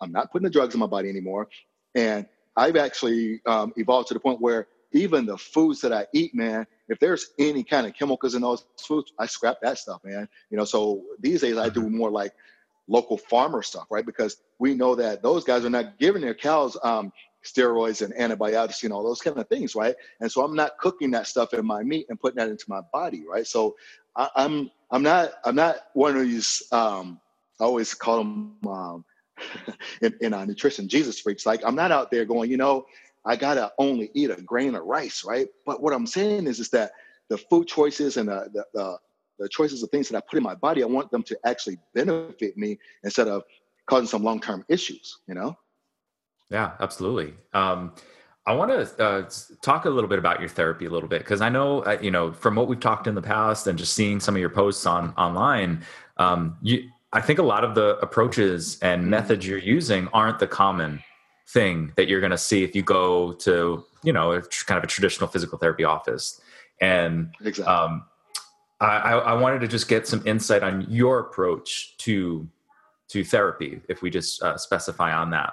[0.00, 1.48] I'm not putting the drugs in my body anymore.
[1.96, 2.26] And
[2.56, 6.66] I've actually um, evolved to the point where even the foods that I eat, man,
[6.88, 10.28] if there's any kind of chemicals in those foods, I scrap that stuff, man.
[10.50, 11.96] You know, so these days I do mm-hmm.
[11.96, 12.32] more like
[12.86, 14.06] local farmer stuff, right?
[14.06, 17.12] Because we know that those guys are not giving their cows um,
[17.44, 19.94] steroids and antibiotics, you know, those kind of things, right?
[20.20, 22.80] And so I'm not cooking that stuff in my meat and putting that into my
[22.92, 23.46] body, right?
[23.46, 23.76] So
[24.16, 27.20] I, am I'm, I'm not I'm not one of these um,
[27.60, 29.04] I always call them um,
[30.00, 31.46] in, in uh, nutrition Jesus freaks.
[31.46, 32.86] Like I'm not out there going, you know,
[33.24, 35.48] I gotta only eat a grain of rice, right?
[35.64, 36.92] But what I'm saying is, is that
[37.28, 38.98] the food choices and the, the, the,
[39.38, 41.78] the choices of things that I put in my body, I want them to actually
[41.94, 43.42] benefit me instead of
[43.86, 45.56] causing some long-term issues, you know?
[46.50, 47.34] Yeah, absolutely.
[47.52, 47.94] Um,
[48.46, 49.30] I want to uh,
[49.62, 52.10] talk a little bit about your therapy a little bit because I know uh, you
[52.10, 54.84] know from what we've talked in the past and just seeing some of your posts
[54.84, 55.82] on online,
[56.18, 59.10] um, you I think a lot of the approaches and mm-hmm.
[59.10, 61.02] methods you're using aren't the common
[61.48, 64.84] thing that you're going to see if you go to you know a, kind of
[64.84, 66.40] a traditional physical therapy office
[66.80, 67.64] and exactly.
[67.64, 68.04] um,
[68.80, 72.48] I, I wanted to just get some insight on your approach to
[73.08, 75.52] to therapy if we just uh, specify on that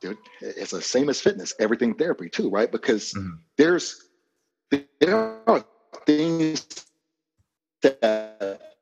[0.00, 3.36] dude it's the same as fitness everything therapy too right because mm-hmm.
[3.56, 4.08] there's
[5.00, 5.64] there are
[6.04, 6.66] things
[7.82, 8.73] that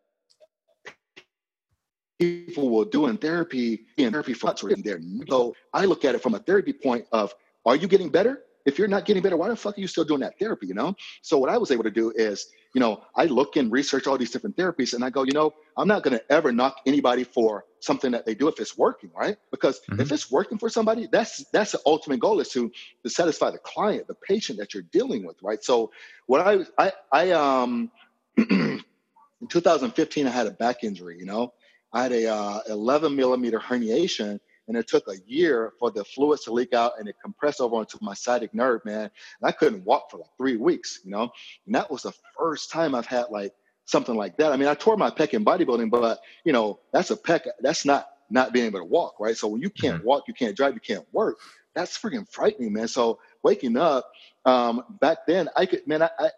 [2.22, 5.00] people will do in therapy in therapy for there.
[5.28, 7.34] So I look at it from a therapy point of,
[7.66, 8.42] are you getting better?
[8.64, 10.68] If you're not getting better, why the fuck are you still doing that therapy?
[10.68, 10.94] You know.
[11.20, 14.16] So what I was able to do is, you know, I look and research all
[14.16, 17.24] these different therapies, and I go, you know, I'm not going to ever knock anybody
[17.24, 19.36] for something that they do if it's working, right?
[19.50, 20.00] Because mm-hmm.
[20.00, 22.70] if it's working for somebody, that's that's the ultimate goal is to
[23.02, 25.62] to satisfy the client, the patient that you're dealing with, right?
[25.64, 25.90] So
[26.26, 27.90] what I I I um
[28.36, 31.52] in 2015 I had a back injury, you know,
[31.92, 36.44] I had a uh, 11 millimeter herniation, and it took a year for the fluids
[36.44, 39.02] to leak out and it compressed over onto my sciatic nerve, man.
[39.02, 39.10] And
[39.42, 41.30] I couldn't walk for like three weeks, you know.
[41.66, 43.52] And that was the first time I've had like
[43.84, 44.52] something like that.
[44.52, 47.46] I mean, I tore my pec in bodybuilding, but you know, that's a pec.
[47.60, 49.36] That's not not being able to walk, right?
[49.36, 50.06] So when you can't mm-hmm.
[50.06, 51.38] walk, you can't drive, you can't work.
[51.74, 52.88] That's freaking frightening, man.
[52.88, 54.10] So waking up
[54.46, 56.30] um, back then, I could, man, I, I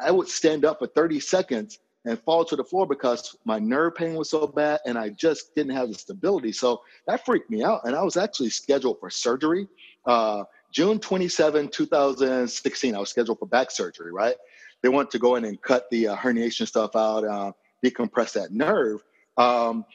[0.00, 3.94] I would stand up for 30 seconds and fall to the floor because my nerve
[3.94, 6.52] pain was so bad and I just didn't have the stability.
[6.52, 7.80] So that freaked me out.
[7.84, 9.66] And I was actually scheduled for surgery.
[10.04, 14.34] Uh, June 27, 2016, I was scheduled for back surgery, right?
[14.82, 17.52] They want to go in and cut the uh, herniation stuff out, uh,
[17.82, 19.02] decompress that nerve.
[19.36, 19.86] Um,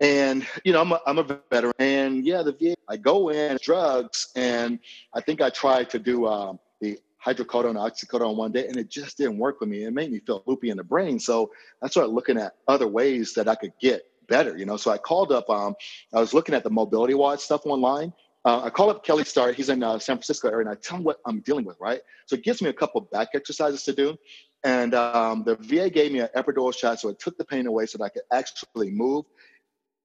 [0.00, 1.72] and, you know, I'm a, I'm a veteran.
[1.78, 4.78] And yeah, the VA, I go in, drugs, and
[5.14, 9.18] I think I tried to do um, the hydrocodone, oxycodone one day, and it just
[9.18, 9.84] didn't work for me.
[9.84, 11.18] It made me feel loopy in the brain.
[11.18, 11.50] So
[11.82, 14.76] I started looking at other ways that I could get better, you know.
[14.76, 15.74] So I called up, um,
[16.14, 18.12] I was looking at the MobilityWOD stuff online.
[18.44, 19.56] Uh, I call up Kelly Starrett.
[19.56, 22.00] He's in uh, San Francisco area, and I tell him what I'm dealing with, right?
[22.26, 24.16] So it gives me a couple back exercises to do.
[24.62, 27.86] And um, the VA gave me an epidural shot, so it took the pain away
[27.86, 29.24] so that I could actually move.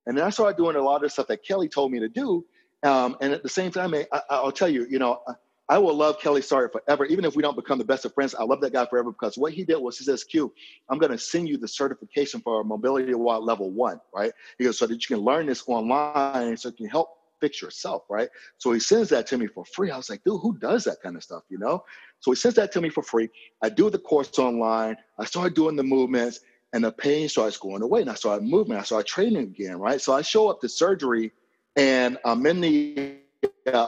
[0.08, 2.44] And then I started doing a lot of stuff that Kelly told me to do.
[2.84, 5.22] Um, and at the same time, I, will tell you, you know,
[5.72, 8.36] I will love Kelly Starrett forever, even if we don't become the best of friends.
[8.36, 10.54] I love that guy forever because what he did was he says, Q,
[10.90, 14.34] I'm going to send you the certification for mobility award level one, right?
[14.58, 18.04] He goes, so that you can learn this online so you can help fix yourself,
[18.10, 18.28] right?
[18.58, 19.92] So he sends that to me for free.
[19.92, 21.86] I was like, dude, who does that kind of stuff, you know?
[22.20, 23.30] So he sends that to me for free.
[23.62, 24.98] I do the course online.
[25.18, 26.42] I start doing the movements
[26.74, 28.02] and the pain starts going away.
[28.02, 28.76] And I started moving.
[28.76, 30.02] I started training again, right?
[30.02, 31.32] So I show up to surgery
[31.78, 33.16] and I'm in the
[33.72, 33.88] uh,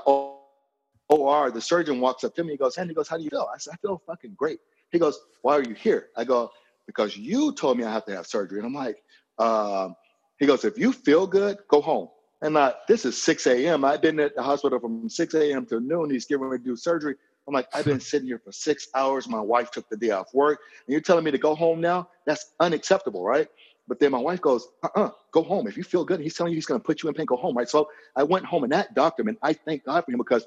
[1.13, 2.53] OR, the surgeon walks up to me.
[2.53, 3.47] He goes, and he goes, how do you feel?
[3.53, 4.59] I said, I feel fucking great.
[4.91, 6.09] He goes, why are you here?
[6.15, 6.51] I go,
[6.87, 8.59] because you told me I have to have surgery.
[8.59, 9.03] And I'm like,
[9.39, 9.95] um,
[10.39, 12.09] he goes, if you feel good, go home.
[12.41, 13.85] And like, this is 6 a.m.
[13.85, 15.65] I've been at the hospital from 6 a.m.
[15.67, 16.09] to noon.
[16.09, 17.15] He's giving me to do surgery.
[17.47, 19.27] I'm like, I've been sitting here for six hours.
[19.27, 20.59] My wife took the day off work.
[20.85, 22.09] And you're telling me to go home now?
[22.25, 23.47] That's unacceptable, right?
[23.87, 25.67] But then my wife goes, uh-uh, go home.
[25.67, 27.35] If you feel good, he's telling you he's going to put you in pain, go
[27.35, 27.67] home, right?
[27.67, 30.45] So I went home and that doctor, man, I thank God for him because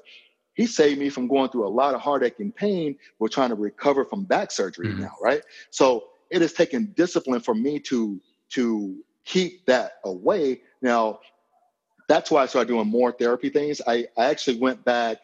[0.57, 2.97] he saved me from going through a lot of heartache and pain.
[3.19, 5.03] We're trying to recover from back surgery mm-hmm.
[5.03, 5.41] now, right?
[5.69, 10.61] So it has taken discipline for me to to keep that away.
[10.81, 11.19] Now,
[12.09, 13.81] that's why I started doing more therapy things.
[13.85, 15.17] I, I actually went back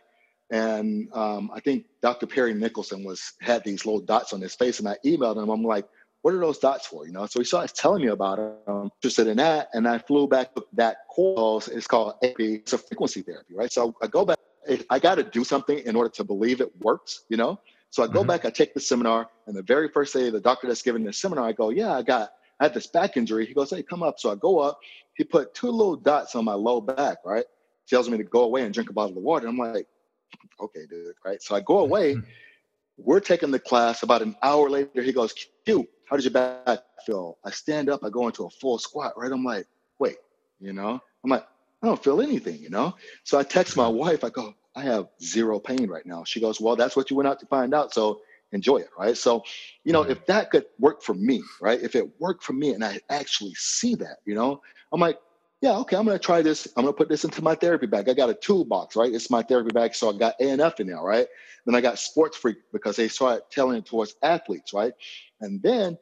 [0.51, 2.27] and um, I think Dr.
[2.27, 5.49] Perry Nicholson was had these little dots on his face, and I emailed him.
[5.49, 5.87] I'm like,
[6.21, 7.25] "What are those dots for?" You know.
[7.25, 8.53] So he starts telling me about it.
[8.67, 11.67] I'm interested in that, and I flew back to that course.
[11.69, 12.39] It's called AP.
[12.39, 13.71] It's a frequency therapy, right?
[13.71, 14.37] So I go back.
[14.89, 17.23] I got to do something in order to believe it works.
[17.29, 17.59] You know.
[17.89, 18.27] So I go mm-hmm.
[18.27, 18.45] back.
[18.45, 21.47] I take the seminar, and the very first day, the doctor that's giving the seminar,
[21.47, 23.45] I go, "Yeah, I got." I had this back injury.
[23.45, 24.19] He goes, Hey, come up.
[24.19, 24.79] So I go up.
[25.15, 27.45] He put two little dots on my low back, right?
[27.89, 29.47] Tells me to go away and drink a bottle of water.
[29.47, 29.87] I'm like,
[30.59, 31.41] okay, dude, right?
[31.41, 32.15] So I go away.
[32.15, 32.29] Mm-hmm.
[32.97, 34.03] We're taking the class.
[34.03, 35.33] About an hour later, he goes,
[35.65, 37.37] Q, how does your back feel?
[37.43, 39.31] I stand up, I go into a full squat, right?
[39.31, 39.67] I'm like,
[39.99, 40.17] wait,
[40.59, 41.01] you know?
[41.23, 41.45] I'm like,
[41.83, 42.95] I don't feel anything, you know?
[43.25, 46.23] So I text my wife, I go, I have zero pain right now.
[46.23, 47.93] She goes, Well, that's what you went out to find out.
[47.93, 48.21] So
[48.53, 49.17] enjoy it, right?
[49.17, 49.43] So,
[49.83, 50.11] you know, mm-hmm.
[50.11, 51.81] if that could work for me, right?
[51.81, 54.61] If it worked for me and I actually see that, you know,
[54.91, 55.19] I'm like,
[55.61, 56.67] yeah, okay, I'm gonna try this.
[56.75, 58.09] I'm gonna put this into my therapy bag.
[58.09, 59.13] I got a toolbox, right?
[59.13, 59.95] It's my therapy bag.
[59.95, 61.27] So I got ANF in there, right?
[61.65, 64.93] Then I got sports freak because they started telling it towards athletes, right?
[65.39, 65.97] And then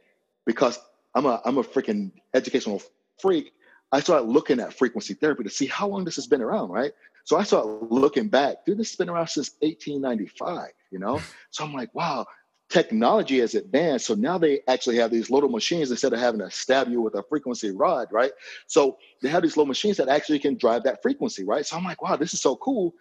[0.47, 0.79] because
[1.13, 2.81] I'm a I'm a freaking educational
[3.19, 3.51] freak,
[3.91, 6.91] I started looking at frequency therapy to see how long this has been around, right?
[7.25, 11.19] So I started looking back, dude, this has been around since 1895, you know?
[11.51, 12.25] So I'm like, wow,
[12.69, 14.05] technology has advanced.
[14.05, 17.15] So now they actually have these little machines instead of having to stab you with
[17.15, 18.31] a frequency rod, right?
[18.67, 21.65] So they have these little machines that actually can drive that frequency, right?
[21.65, 22.93] So I'm like, wow, this is so cool.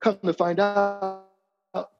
[0.00, 1.28] Come to find out,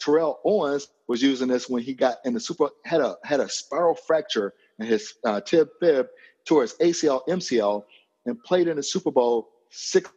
[0.01, 3.49] Terrell Owens was using this when he got in the super had a had a
[3.49, 6.09] spiral fracture in his uh, tib fib
[6.45, 7.85] towards ACL MCL
[8.27, 10.11] and played in the Super Bowl six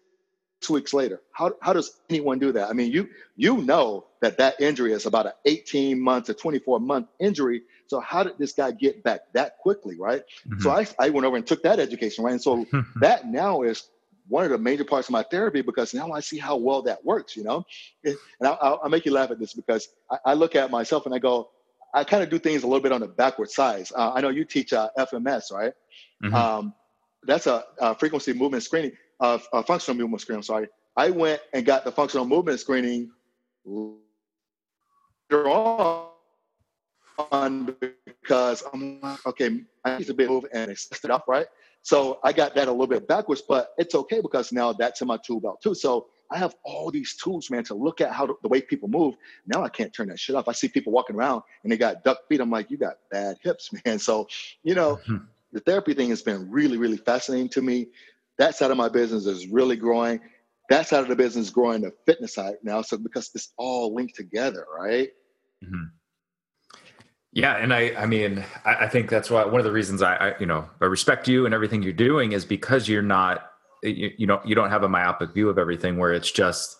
[0.69, 1.21] weeks later.
[1.31, 2.69] How, how does anyone do that?
[2.69, 6.79] I mean, you you know that that injury is about an 18 month to 24
[6.79, 7.61] month injury.
[7.87, 10.23] So how did this guy get back that quickly, right?
[10.47, 10.61] Mm-hmm.
[10.61, 12.31] So I, I went over and took that education, right?
[12.31, 13.89] And so that now is
[14.27, 17.03] one of the major parts of my therapy because now I see how well that
[17.05, 17.63] works, you know?
[18.03, 21.13] And I'll, I'll make you laugh at this because I, I, look at myself and
[21.13, 21.51] I go,
[21.93, 23.91] I kind of do things a little bit on the backward size.
[23.95, 25.73] Uh, I know you teach uh, FMS, right?
[26.23, 26.33] Mm-hmm.
[26.33, 26.73] Um,
[27.25, 30.39] that's a, a, frequency movement screening, uh, a functional movement screening.
[30.39, 30.67] I'm sorry.
[30.97, 33.11] I went and got the functional movement screening
[33.65, 36.09] later on
[38.21, 41.47] because I'm like, okay, I need to be move and assist it up, right?
[41.81, 45.07] So I got that a little bit backwards, but it's okay because now that's in
[45.07, 45.75] my tool belt too.
[45.75, 48.89] So I have all these tools, man, to look at how the, the way people
[48.89, 49.15] move.
[49.45, 50.47] Now I can't turn that shit off.
[50.47, 52.41] I see people walking around and they got duck feet.
[52.41, 53.99] I'm like, you got bad hips, man.
[53.99, 54.27] So,
[54.63, 54.99] you know.
[55.55, 57.87] the therapy thing has been really, really fascinating to me.
[58.37, 60.19] That side of my business is really growing
[60.69, 62.81] that side of the business is growing the fitness side now.
[62.81, 65.09] So because it's all linked together, right?
[65.63, 65.83] Mm-hmm.
[67.33, 70.15] Yeah, and I, I mean, I, I, think that's why one of the reasons I,
[70.15, 73.51] I, you know, I respect you and everything you're doing is because you're not,
[73.83, 76.77] you, you know, you don't have a myopic view of everything where it's just,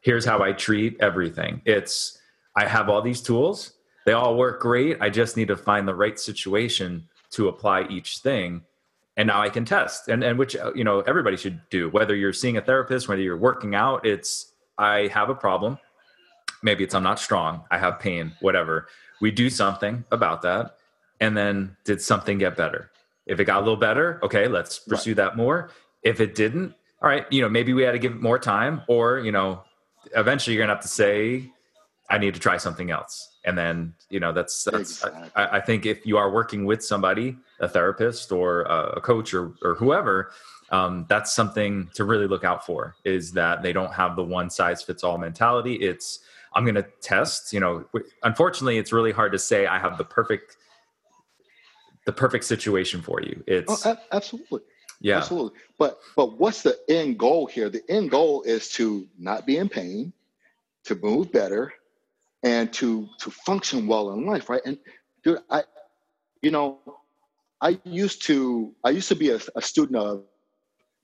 [0.00, 1.60] here's how I treat everything.
[1.66, 2.18] It's,
[2.56, 3.74] I have all these tools,
[4.06, 4.96] they all work great.
[5.02, 8.62] I just need to find the right situation to apply each thing.
[9.16, 10.08] And now I can test.
[10.08, 11.88] And and which you know everybody should do.
[11.90, 15.78] Whether you're seeing a therapist whether you're working out it's I have a problem.
[16.62, 17.64] Maybe it's I'm not strong.
[17.70, 18.88] I have pain whatever.
[19.20, 20.76] We do something about that.
[21.20, 22.90] And then did something get better?
[23.26, 25.16] If it got a little better okay let's pursue right.
[25.16, 25.70] that more.
[26.02, 28.82] If it didn't all right you know maybe we had to give it more time
[28.88, 29.62] or you know
[30.14, 31.50] eventually you're gonna have to say
[32.08, 35.30] I need to try something else and then you know that's that's exactly.
[35.34, 39.54] I, I, think if you are working with somebody a therapist or a coach or,
[39.62, 40.30] or whoever
[40.70, 44.50] um, that's something to really look out for is that they don't have the one
[44.50, 45.74] size fits all mentality.
[45.74, 46.20] It's
[46.54, 47.84] i'm going to test you know
[48.22, 50.56] unfortunately it's really hard to say i have the perfect
[52.08, 53.44] the perfect situation for you.
[53.46, 54.60] It's oh, absolutely.
[54.98, 55.18] Yeah.
[55.18, 55.60] Absolutely.
[55.76, 57.68] But but what's the end goal here?
[57.68, 60.14] The end goal is to not be in pain
[60.84, 61.70] to move better
[62.48, 64.62] and to to function well in life, right?
[64.64, 64.78] And
[65.22, 65.64] dude, I,
[66.40, 66.78] you know,
[67.60, 70.24] I used to I used to be a, a student of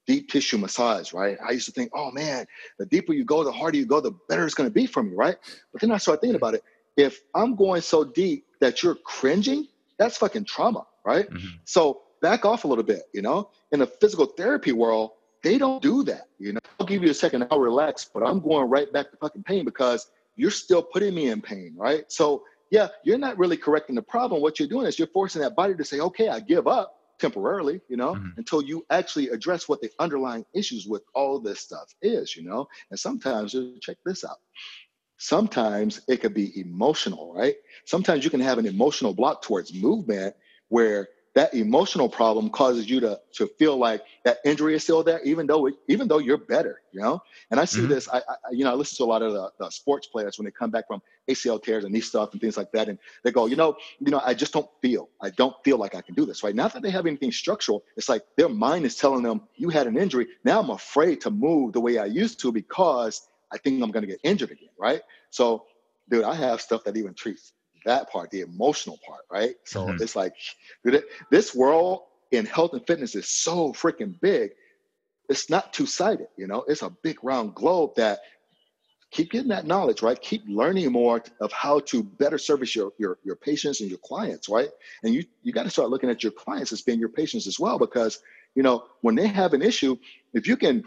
[0.07, 1.37] deep tissue massage, right?
[1.47, 2.47] I used to think, oh man,
[2.79, 5.03] the deeper you go, the harder you go, the better it's going to be for
[5.03, 5.37] me, right?
[5.73, 6.63] But then I started thinking about it.
[6.97, 9.67] If I'm going so deep that you're cringing,
[9.99, 11.29] that's fucking trauma, right?
[11.29, 11.57] Mm-hmm.
[11.65, 13.51] So back off a little bit, you know?
[13.73, 16.61] In the physical therapy world, they don't do that, you know?
[16.79, 19.65] I'll give you a second, I'll relax, but I'm going right back to fucking pain
[19.65, 22.05] because you're still putting me in pain, right?
[22.11, 24.43] So yeah, you're not really correcting the problem.
[24.43, 26.93] What you're doing is you're forcing that body to say, okay, I give up.
[27.19, 28.31] temporarily, you know, mm-hmm.
[28.37, 32.67] until you actually address what the underlying issues with all this stuff is, you know.
[32.91, 34.39] And sometimes, check this out.
[35.19, 37.55] Sometimes it could be emotional, right?
[37.87, 40.35] Sometimes you can have an emotional block towards movement
[40.69, 45.21] where that emotional problem causes you to to feel like that injury is still there,
[45.25, 47.21] even though it, even though you're better, you know.
[47.51, 47.89] And I see mm-hmm.
[47.89, 48.09] this.
[48.09, 50.45] I, I, you know I listen to a lot of the, the, sports players when
[50.45, 53.33] they come back from ACL tears and knee stuff and things like that, and they
[53.33, 55.09] go, you know, you know, I just don't feel.
[55.21, 56.45] I don't feel like I can do this.
[56.45, 56.55] Right?
[56.55, 57.85] Not that they have anything structural.
[57.97, 60.29] It's like their mind is telling them you had an injury.
[60.45, 64.05] Now I'm afraid to move the way I used to because I think I'm going
[64.05, 64.71] to get injured again.
[64.79, 65.03] Right?
[65.31, 65.65] So,
[66.09, 67.53] dude, I have stuff that even treats
[67.85, 69.55] that part, the emotional part, right?
[69.65, 70.03] So mm-hmm.
[70.03, 70.35] it's like
[71.31, 74.51] this world in health and fitness is so freaking big.
[75.29, 76.65] It's not two sided, you know.
[76.69, 78.21] It's a big round globe that
[79.11, 80.21] keep getting that knowledge, right?
[80.21, 84.49] Keep learning more of how to better service your your your patients and your clients,
[84.49, 84.69] right?
[85.03, 87.59] And you you got to start looking at your clients as being your patients as
[87.59, 88.21] well, because
[88.55, 89.97] you know when they have an issue,
[90.35, 90.85] if you can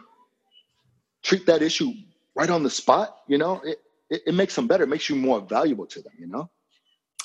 [1.23, 1.91] treat that issue
[2.35, 3.79] right on the spot, you know, it,
[4.09, 6.49] it, it makes them better, it makes you more valuable to them, you know.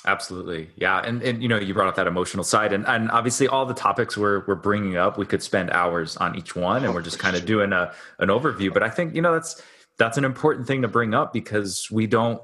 [0.05, 0.69] Absolutely.
[0.75, 0.99] Yeah.
[0.99, 3.73] And, and, you know, you brought up that emotional side and, and obviously all the
[3.73, 7.19] topics we're, we're bringing up, we could spend hours on each one and we're just
[7.19, 8.73] kind of doing a, an overview.
[8.73, 9.61] But I think, you know, that's,
[9.97, 12.41] that's an important thing to bring up because we don't,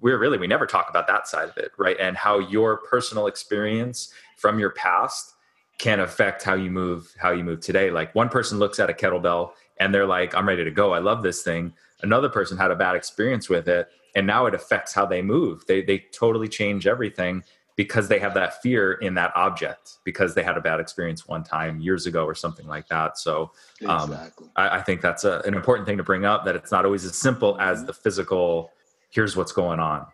[0.00, 1.72] we're really, we never talk about that side of it.
[1.76, 1.96] Right.
[1.98, 5.32] And how your personal experience from your past
[5.78, 7.90] can affect how you move, how you move today.
[7.90, 10.92] Like one person looks at a kettlebell and they're like, I'm ready to go.
[10.92, 11.72] I love this thing.
[12.04, 15.64] Another person had a bad experience with it and now it affects how they move.
[15.66, 17.42] They they totally change everything
[17.76, 21.42] because they have that fear in that object because they had a bad experience one
[21.42, 23.18] time years ago or something like that.
[23.18, 23.50] So
[23.86, 24.46] um, exactly.
[24.54, 27.04] I, I, think that's a, an important thing to bring up that it's not always
[27.04, 28.70] as simple as the physical
[29.10, 30.06] here's what's going on.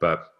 [0.00, 0.32] But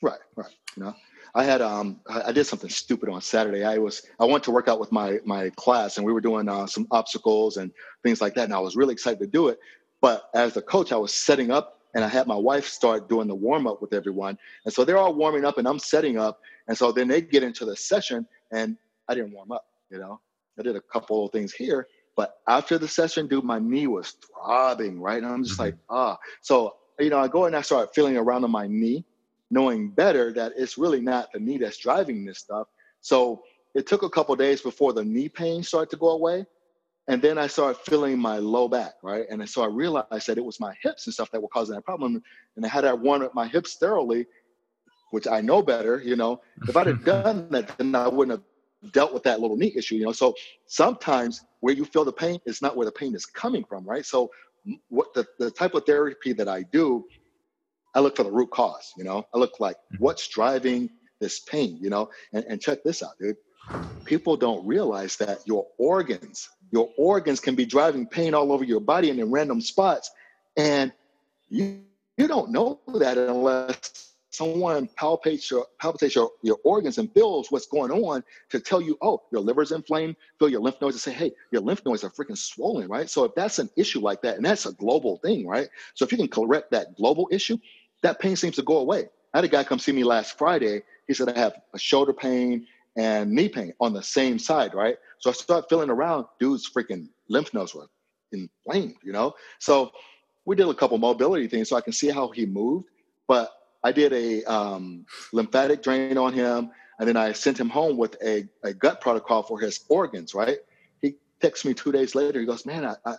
[0.00, 0.54] right right.
[0.76, 0.94] You know
[1.34, 3.64] I had um I did something stupid on Saturday.
[3.64, 6.48] I was I went to work out with my my class and we were doing
[6.48, 7.72] uh, some obstacles and
[8.02, 8.44] things like that.
[8.44, 9.58] And I was really excited to do it.
[10.00, 13.26] But as the coach, I was setting up and I had my wife start doing
[13.26, 14.38] the warm up with everyone.
[14.64, 16.40] And so they're all warming up and I'm setting up.
[16.68, 18.76] And so then they get into the session and
[19.08, 20.20] I didn't warm up, you know.
[20.58, 24.16] I did a couple of things here, but after the session, dude, my knee was
[24.24, 25.20] throbbing, right?
[25.22, 25.62] And I'm just mm-hmm.
[25.62, 26.16] like, ah.
[26.42, 29.04] So, you know, I go and I start feeling around on my knee,
[29.50, 32.68] knowing better that it's really not the knee that's driving this stuff.
[33.00, 33.42] So
[33.74, 36.46] it took a couple days before the knee pain started to go away.
[37.06, 39.26] And then I started feeling my low back, right?
[39.28, 41.84] And so I realized that it was my hips and stuff that were causing that
[41.84, 42.22] problem.
[42.56, 44.26] And had I worn up my hips thoroughly,
[45.10, 48.92] which I know better, you know, if I'd have done that, then I wouldn't have
[48.92, 50.12] dealt with that little knee issue, you know.
[50.12, 50.34] So
[50.66, 54.04] sometimes where you feel the pain is not where the pain is coming from, right?
[54.04, 54.30] So
[54.88, 57.04] what the, the type of therapy that I do,
[57.94, 59.26] I look for the root cause, you know.
[59.34, 60.02] I look like mm-hmm.
[60.02, 60.90] what's driving
[61.20, 63.36] this pain, you know, and, and check this out, dude.
[64.04, 68.80] People don't realize that your organs your organs can be driving pain all over your
[68.80, 70.10] body and in random spots.
[70.56, 70.92] And
[71.48, 71.82] you,
[72.16, 77.66] you don't know that unless someone palpates your palpates your, your organs and feels what's
[77.66, 81.12] going on to tell you, oh, your liver's inflamed, feel your lymph nodes and say,
[81.12, 83.08] hey, your lymph nodes are freaking swollen, right?
[83.08, 85.68] So if that's an issue like that, and that's a global thing, right?
[85.94, 87.56] So if you can correct that global issue,
[88.04, 89.08] that pain seems to go away.
[89.32, 90.82] I had a guy come see me last Friday.
[91.08, 94.96] He said, I have a shoulder pain and knee pain on the same side, right?
[95.18, 97.88] So I start feeling around, dude's freaking lymph nodes were
[98.30, 99.34] inflamed, you know?
[99.58, 99.90] So
[100.44, 102.86] we did a couple mobility things so I can see how he moved.
[103.26, 103.50] But
[103.82, 108.16] I did a um, lymphatic drain on him, and then I sent him home with
[108.22, 110.58] a, a gut protocol for his organs, right?
[111.00, 112.38] He texts me two days later.
[112.38, 113.14] He goes, Man, I, I,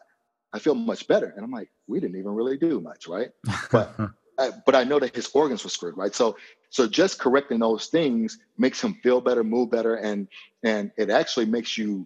[0.53, 1.33] I feel much better.
[1.35, 3.29] And I'm like, We didn't even really do much, right?
[3.71, 3.95] But
[4.37, 6.13] but I know that his organs were screwed, right?
[6.13, 6.37] So
[6.69, 10.27] so just correcting those things makes him feel better, move better, and
[10.63, 12.05] and it actually makes you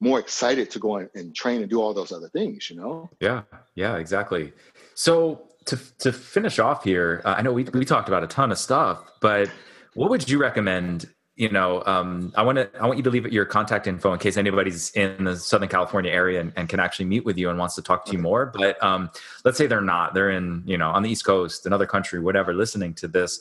[0.00, 2.70] more excited to go and train and do all those other things.
[2.70, 3.10] You know?
[3.20, 3.42] Yeah,
[3.74, 4.52] yeah, exactly.
[4.94, 8.50] So to to finish off here, uh, I know we we talked about a ton
[8.50, 9.50] of stuff, but
[9.94, 11.08] what would you recommend
[11.38, 14.18] you know, um, I want to I want you to leave your contact info in
[14.18, 17.56] case anybody's in the Southern California area and, and can actually meet with you and
[17.56, 18.46] wants to talk to you more.
[18.46, 19.08] But um,
[19.44, 22.52] let's say they're not; they're in you know on the East Coast, another country, whatever,
[22.52, 23.38] listening to this.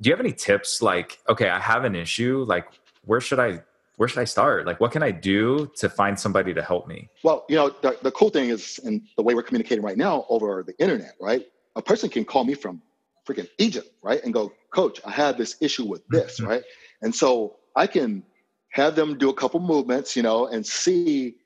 [0.00, 0.82] Do you have any tips?
[0.82, 2.44] Like, okay, I have an issue.
[2.48, 2.66] Like,
[3.04, 3.62] where should I
[3.98, 4.66] where should I start?
[4.66, 7.08] Like, what can I do to find somebody to help me?
[7.22, 10.26] Well, you know, the, the cool thing is, and the way we're communicating right now
[10.28, 11.46] over the internet, right?
[11.76, 12.82] A person can call me from
[13.28, 16.50] freaking Egypt, right, and go, Coach, I have this issue with this, mm-hmm.
[16.50, 16.62] right?
[17.02, 18.22] And so I can
[18.70, 21.36] have them do a couple movements, you know, and see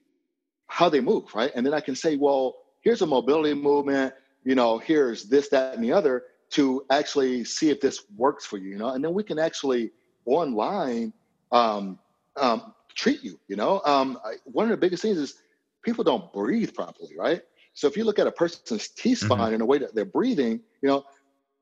[0.67, 1.53] how they move, right?
[1.55, 5.75] And then I can say, well, here's a mobility movement, you know, here's this, that,
[5.75, 9.15] and the other to actually see if this works for you, you know, and then
[9.15, 9.91] we can actually
[10.27, 11.13] online
[11.51, 11.99] um,
[12.37, 13.39] um, treat you.
[13.49, 15.35] You know, um, I, one of the biggest things is
[15.83, 17.43] people don't breathe properly, right?
[17.75, 19.53] So if you look at a person's T spine mm-hmm.
[19.53, 21.05] and the way that they're breathing, you know,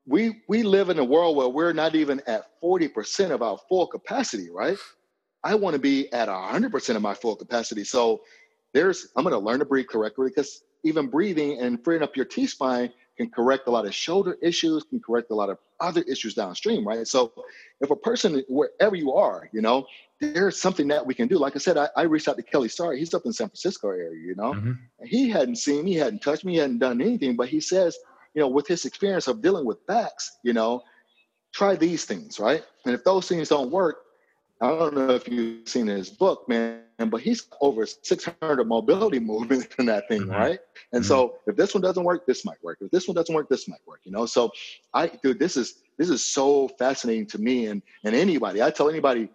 [0.07, 3.86] we we live in a world where we're not even at 40% of our full
[3.86, 4.78] capacity, right?
[5.42, 7.84] I want to be at 100% of my full capacity.
[7.84, 8.20] So
[8.72, 12.24] there's I'm going to learn to breathe correctly because even breathing and freeing up your
[12.24, 16.03] T spine can correct a lot of shoulder issues, can correct a lot of other
[16.03, 17.07] issues downstream, right?
[17.07, 17.32] So
[17.80, 19.86] if a person, wherever you are, you know,
[20.20, 21.38] there's something that we can do.
[21.38, 22.94] Like I said, I, I reached out to Kelly Starr.
[22.94, 24.55] He's up in San Francisco area, you know.
[24.55, 24.72] Mm-hmm.
[25.05, 27.98] He hadn't seen me, he hadn't touched me, he hadn't done anything, but he says,
[28.35, 30.83] you know, with his experience of dealing with backs, you know,
[31.53, 32.64] try these things, right?
[32.85, 33.99] And if those things don't work,
[34.62, 39.68] I don't know if you've seen his book, man, but he's over 600 mobility movements
[39.78, 40.33] in that thing, mm-hmm.
[40.33, 40.59] right?
[40.93, 41.09] And mm-hmm.
[41.09, 42.78] so if this one doesn't work, this might work.
[42.81, 44.01] If this one doesn't work, this might work.
[44.05, 44.51] You know, so
[44.93, 48.62] I, dude, this is this is so fascinating to me and and anybody.
[48.62, 49.31] I tell anybody,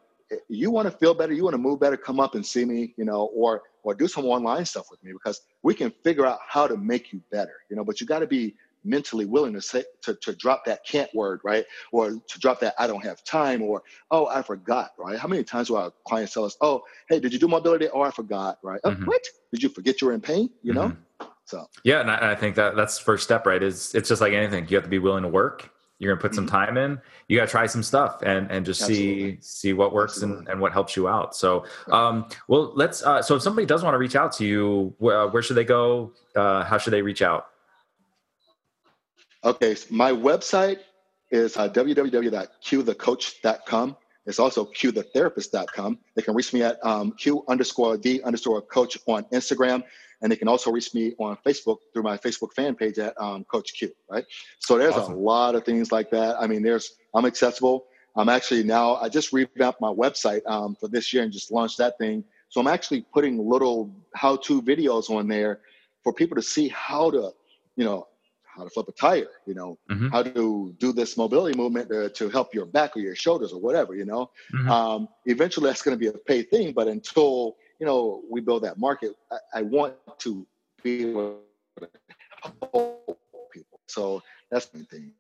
[0.48, 2.94] you want to feel better, you want to move better, come up and see me,
[2.96, 6.40] you know, or or do some online stuff with me because we can figure out
[6.48, 7.54] how to make you better.
[7.70, 8.56] You know, but you got to be
[8.86, 11.66] mentally willing to say to, to drop that can't word, right?
[11.92, 15.18] Or to drop that I don't have time or oh I forgot, right?
[15.18, 17.90] How many times do our clients tell us, oh hey, did you do mobility?
[17.90, 18.80] Oh I forgot, right?
[18.84, 19.04] Oh, mm-hmm.
[19.04, 19.22] Oh, what?
[19.52, 20.50] Did you forget you were in pain?
[20.62, 20.90] You know?
[20.90, 21.28] Mm-hmm.
[21.46, 23.62] So yeah, and I, I think that that's first step, right?
[23.62, 24.68] Is it's just like anything.
[24.68, 25.72] You have to be willing to work.
[26.00, 26.36] You're gonna put mm-hmm.
[26.36, 27.00] some time in.
[27.28, 29.38] You gotta try some stuff and and just Absolutely.
[29.38, 31.36] see see what works and, and what helps you out.
[31.36, 34.94] So um well let's uh so if somebody does want to reach out to you,
[34.98, 36.12] where, where should they go?
[36.36, 37.48] Uh how should they reach out?
[39.46, 40.80] Okay, so my website
[41.30, 43.98] is uh, www.qthecoach.com.
[44.26, 46.00] It's also qthetherapist.com.
[46.16, 49.84] They can reach me at um, q underscore the underscore coach on Instagram.
[50.24, 53.44] And they can also reach me on Facebook through my Facebook fan page at um,
[53.44, 54.26] Coach Q, right?
[54.60, 55.14] So there's awesome.
[55.14, 56.38] a lot of things like that.
[56.40, 57.86] I mean, there's, I'm accessible.
[58.16, 61.78] I'm actually now, I just revamped my website um, for this year and just launched
[61.78, 62.24] that thing.
[62.50, 65.60] So I'm actually putting little how to videos on there
[66.04, 67.32] for people to see how to,
[67.76, 68.08] you know,
[68.56, 70.10] how to flip a tire, you know, mm-hmm.
[70.10, 73.60] how to do this mobility movement to, to, help your back or your shoulders or
[73.60, 74.32] whatever, you know.
[74.54, 74.70] Mm-hmm.
[74.70, 78.64] Um, eventually, that's going to be a paid thing, but until you know we build
[78.64, 80.46] that market, I, I want to
[80.84, 81.40] be able
[81.80, 81.90] to
[82.72, 83.20] help
[83.52, 83.80] people.
[83.88, 85.12] So that's the thing.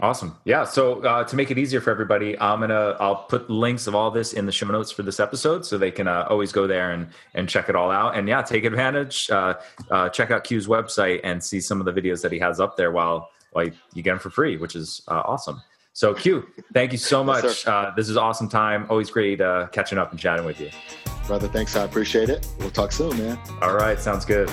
[0.00, 0.36] Awesome.
[0.44, 0.64] Yeah.
[0.64, 4.10] So uh, to make it easier for everybody, I'm gonna I'll put links of all
[4.10, 6.92] this in the show notes for this episode, so they can uh, always go there
[6.92, 8.16] and and check it all out.
[8.16, 9.30] And yeah, take advantage.
[9.30, 9.54] Uh,
[9.90, 12.76] uh check out Q's website and see some of the videos that he has up
[12.76, 15.62] there while while you get them for free, which is uh, awesome.
[15.92, 17.44] So Q, thank you so much.
[17.44, 18.86] Yes, uh, this is awesome time.
[18.88, 19.38] Always great
[19.72, 20.70] catching up and chatting with you,
[21.26, 21.48] brother.
[21.48, 21.76] Thanks.
[21.76, 22.46] I appreciate it.
[22.58, 23.38] We'll talk soon, man.
[23.60, 24.00] All right.
[24.00, 24.50] Sounds good.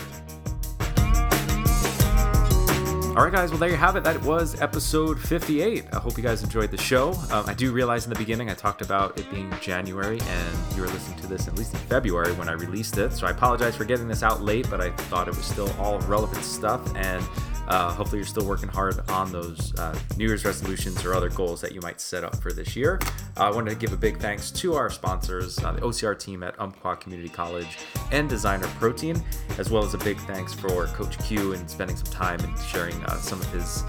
[3.19, 3.49] All right, guys.
[3.49, 4.05] Well, there you have it.
[4.05, 5.87] That was episode 58.
[5.91, 7.11] I hope you guys enjoyed the show.
[7.31, 10.83] Um, I do realize in the beginning I talked about it being January, and you
[10.83, 13.11] were listening to this at least in February when I released it.
[13.11, 15.99] So I apologize for getting this out late, but I thought it was still all
[15.99, 16.95] relevant stuff.
[16.95, 17.21] And
[17.69, 21.61] uh, hopefully, you're still working hard on those uh, New Year's resolutions or other goals
[21.61, 22.99] that you might set up for this year.
[23.37, 26.41] Uh, I wanted to give a big thanks to our sponsors, uh, the OCR team
[26.41, 27.77] at Umpqua Community College
[28.11, 29.21] and Designer Protein,
[29.59, 32.95] as well as a big thanks for Coach Q and spending some time and sharing
[33.05, 33.83] uh, some of his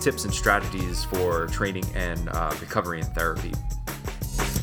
[0.00, 3.52] tips and strategies for training and uh, recovery and therapy.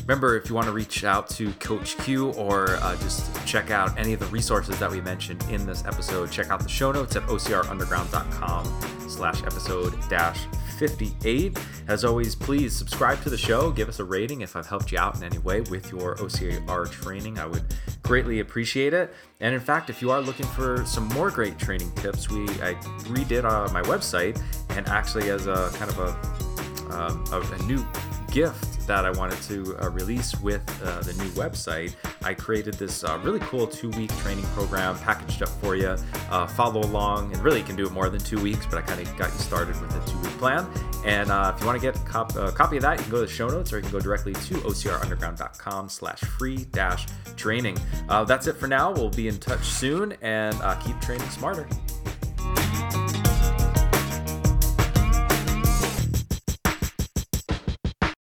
[0.06, 3.98] Remember, if you want to reach out to Coach Q or uh, just check out
[3.98, 7.16] any of the resources that we mentioned in this episode, check out the show notes
[7.16, 10.40] at ocrunderground.com slash episode dash
[10.78, 11.58] 58.
[11.88, 14.98] As always, please subscribe to the show, give us a rating if I've helped you
[14.98, 17.38] out in any way with your OCR training.
[17.38, 19.14] I would greatly appreciate it.
[19.40, 22.74] And in fact, if you are looking for some more great training tips, we I
[23.08, 24.38] redid uh, my website
[24.70, 27.86] and actually as a kind of a, um, a, a new
[28.34, 33.04] gift that I wanted to uh, release with uh, the new website, I created this
[33.04, 35.96] uh, really cool two week training program packaged up for you.
[36.30, 38.82] Uh, follow along, and really you can do it more than two weeks, but I
[38.82, 40.66] kind of got you started with a two week plan.
[41.06, 43.12] And uh, if you want to get a, cop- a, copy of that, you can
[43.12, 47.06] go to the show notes or you can go directly to ocrunderground.com slash free dash
[47.36, 47.78] training.
[48.08, 48.90] Uh, that's it for now.
[48.90, 51.68] We'll be in touch soon and keep training smarter.